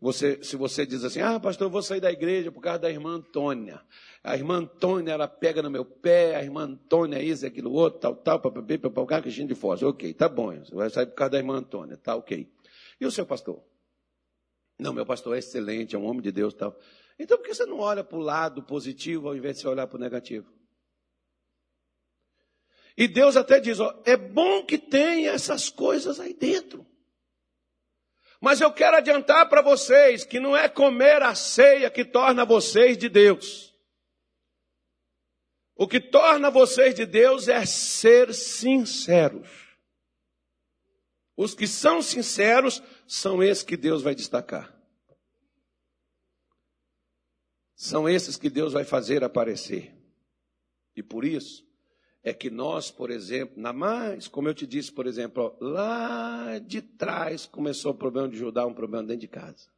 [0.00, 2.90] Você, se você diz assim, ah, pastor, eu vou sair da igreja por causa da
[2.90, 3.80] irmã Antônia.
[4.22, 8.16] A irmã Antônia, ela pega no meu pé, a irmã Antônia, isso, aquilo, outro, tal,
[8.16, 9.82] tal, papapá, papapá, Cristina de Foz.
[9.82, 12.50] Ok, tá bom, você vai sair por causa da irmã Antônia, tá ok.
[13.00, 13.62] E o seu pastor?
[14.78, 16.76] Não, meu pastor é excelente, é um homem de Deus tal.
[17.18, 19.86] Então por que você não olha para o lado positivo ao invés de você olhar
[19.86, 20.52] para o negativo?
[22.96, 26.86] E Deus até diz, ó, é bom que tenha essas coisas aí dentro.
[28.40, 32.98] Mas eu quero adiantar para vocês que não é comer a ceia que torna vocês
[32.98, 33.74] de Deus.
[35.76, 39.48] O que torna vocês de Deus é ser sinceros.
[41.36, 44.72] Os que são sinceros são esses que Deus vai destacar.
[47.74, 49.92] São esses que Deus vai fazer aparecer.
[50.94, 51.63] E por isso,
[52.24, 56.80] é que nós, por exemplo, na mais, como eu te disse, por exemplo, lá de
[56.80, 59.70] trás começou o problema de Judá, um problema dentro de casa.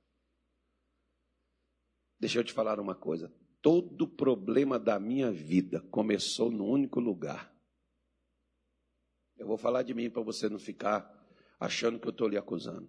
[2.21, 3.35] Deixa eu te falar uma coisa.
[3.61, 7.53] Todo problema da minha vida começou num único lugar.
[9.37, 11.13] Eu vou falar de mim para você não ficar
[11.59, 12.89] achando que eu estou lhe acusando.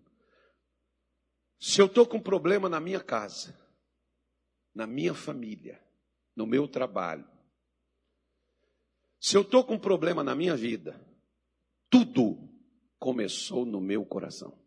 [1.60, 3.60] Se eu estou com problema na minha casa,
[4.74, 5.84] na minha família,
[6.36, 7.28] no meu trabalho,
[9.28, 10.98] se eu estou com um problema na minha vida,
[11.90, 12.50] tudo
[12.98, 14.58] começou no meu coração.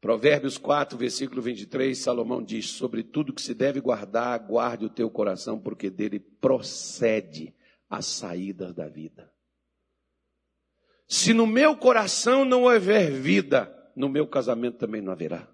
[0.00, 5.08] Provérbios 4, versículo 23, Salomão diz: Sobre tudo que se deve guardar, guarde o teu
[5.08, 7.54] coração, porque dele procede
[7.88, 9.32] as saídas da vida.
[11.06, 15.48] Se no meu coração não houver vida, no meu casamento também não haverá.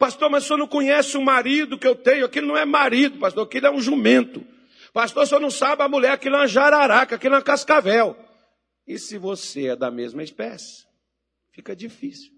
[0.00, 2.24] Pastor, mas o senhor não conhece o marido que eu tenho?
[2.26, 4.55] Aquilo não é marido, pastor, aquilo é um jumento.
[4.96, 8.16] Pastor, só não sabe a mulher, aquilo é jararaca, aquilo é cascavel.
[8.86, 10.86] E se você é da mesma espécie,
[11.50, 12.32] fica difícil.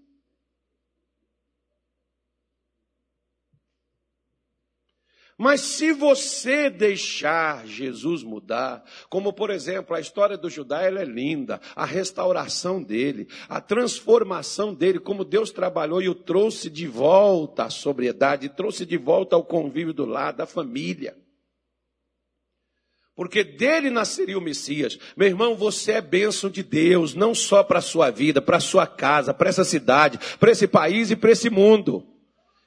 [5.37, 11.05] Mas se você deixar Jesus mudar, como por exemplo a história do Judá, ela é
[11.05, 17.63] linda, a restauração dele, a transformação dele, como Deus trabalhou e o trouxe de volta
[17.63, 21.15] à sobriedade, trouxe de volta ao convívio do lar, da família
[23.19, 24.97] porque dele nasceria o Messias.
[25.17, 28.61] Meu irmão, você é bênção de Deus, não só para a sua vida, para a
[28.61, 32.07] sua casa, para essa cidade, para esse país e para esse mundo.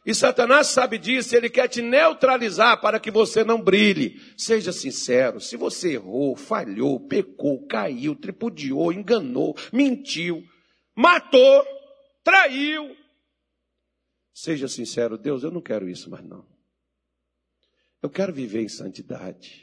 [0.04, 4.20] E Satanás sabe disso, ele quer te neutralizar para que você não brilhe.
[4.36, 10.44] Seja sincero, se você errou, falhou, pecou, caiu, tripudiou, enganou, mentiu,
[10.94, 11.64] matou,
[12.22, 12.94] traiu,
[14.34, 16.44] seja sincero, Deus, eu não quero isso mais não.
[18.02, 19.61] Eu quero viver em santidade.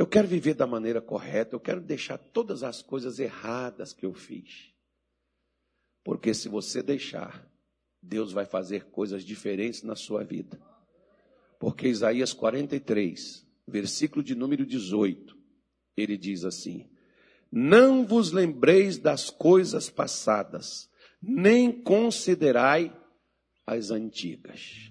[0.00, 4.14] Eu quero viver da maneira correta, eu quero deixar todas as coisas erradas que eu
[4.14, 4.72] fiz.
[6.02, 7.46] Porque se você deixar,
[8.00, 10.58] Deus vai fazer coisas diferentes na sua vida.
[11.58, 15.36] Porque Isaías 43, versículo de número 18,
[15.94, 16.88] ele diz assim:
[17.52, 20.88] Não vos lembreis das coisas passadas,
[21.20, 22.90] nem considerai
[23.66, 24.89] as antigas.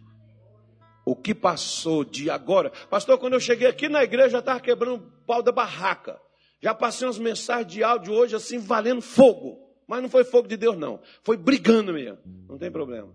[1.10, 2.72] O que passou de agora.
[2.88, 6.22] Pastor, quando eu cheguei aqui na igreja, já estava quebrando o pau da barraca.
[6.62, 9.58] Já passei umas mensagens de áudio hoje assim, valendo fogo.
[9.88, 11.00] Mas não foi fogo de Deus, não.
[11.24, 12.20] Foi brigando mesmo.
[12.48, 13.10] Não tem problema.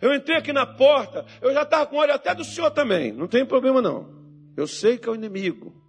[0.00, 3.12] Eu entrei aqui na porta, eu já estava com olho até do senhor também.
[3.12, 4.08] Não tem problema, não.
[4.56, 5.80] Eu sei que é o inimigo.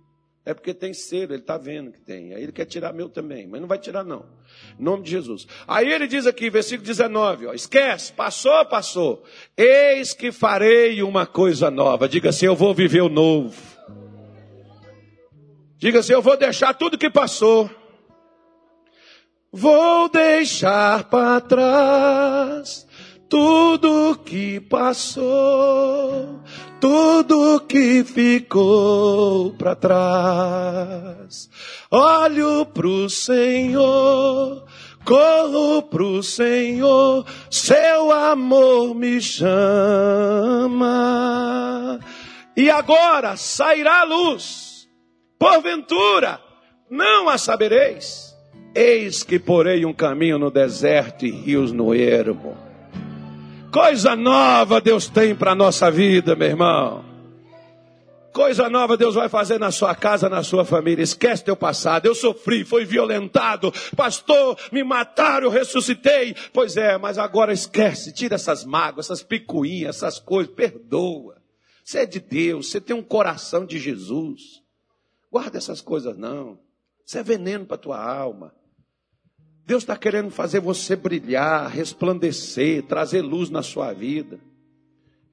[0.45, 2.33] É porque tem selo, ele está vendo que tem.
[2.33, 4.25] Aí ele quer tirar meu também, mas não vai tirar, não.
[4.77, 5.47] Em nome de Jesus.
[5.65, 9.23] Aí ele diz aqui, versículo 19: ó, esquece, passou, passou.
[9.55, 12.09] Eis que farei uma coisa nova.
[12.09, 13.55] Diga assim: eu vou viver o novo.
[15.77, 17.69] Diga assim: eu vou deixar tudo que passou.
[19.49, 22.85] Vou deixar para trás
[23.33, 26.39] tudo que passou,
[26.79, 31.49] tudo que ficou para trás.
[31.89, 34.63] Olho pro Senhor,
[35.03, 39.49] corro pro Senhor, seu amor me chama.
[42.55, 44.87] E agora sairá a luz,
[45.39, 46.39] porventura
[46.87, 48.31] não a sabereis.
[48.75, 52.71] Eis que porei um caminho no deserto e rios no ermo.
[53.73, 57.03] Coisa nova Deus tem para a nossa vida, meu irmão.
[58.31, 61.01] Coisa nova Deus vai fazer na sua casa, na sua família.
[61.01, 62.05] Esquece teu passado.
[62.05, 63.73] Eu sofri, fui violentado.
[63.97, 66.35] Pastor, me mataram, eu ressuscitei.
[66.53, 68.13] Pois é, mas agora esquece.
[68.13, 70.53] Tira essas mágoas, essas picuinhas, essas coisas.
[70.53, 71.41] Perdoa.
[71.83, 74.61] Você é de Deus, você tem um coração de Jesus.
[75.31, 76.59] Guarda essas coisas não.
[77.03, 78.53] Isso é veneno para tua alma.
[79.65, 84.39] Deus está querendo fazer você brilhar, resplandecer, trazer luz na sua vida.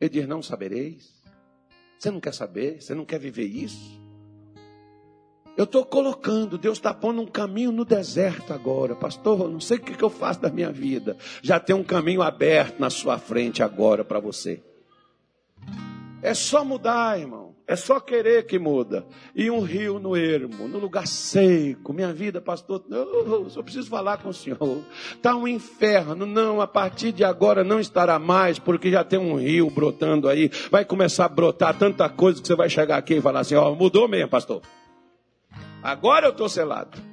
[0.00, 1.20] Ele diz: Não sabereis.
[1.98, 2.80] Você não quer saber?
[2.80, 4.00] Você não quer viver isso?
[5.56, 8.94] Eu estou colocando, Deus está pondo um caminho no deserto agora.
[8.94, 11.16] Pastor, não sei o que, que eu faço da minha vida.
[11.42, 14.62] Já tem um caminho aberto na sua frente agora para você.
[16.22, 17.39] É só mudar, irmão.
[17.70, 19.06] É só querer que muda.
[19.32, 21.92] E um rio no ermo, no lugar seco.
[21.92, 24.82] Minha vida, pastor, eu só preciso falar com o senhor.
[25.12, 26.26] Está um inferno.
[26.26, 30.50] Não, a partir de agora não estará mais, porque já tem um rio brotando aí.
[30.68, 33.72] Vai começar a brotar tanta coisa que você vai chegar aqui e falar assim: ó,
[33.72, 34.62] mudou mesmo, pastor.
[35.80, 37.09] Agora eu estou selado.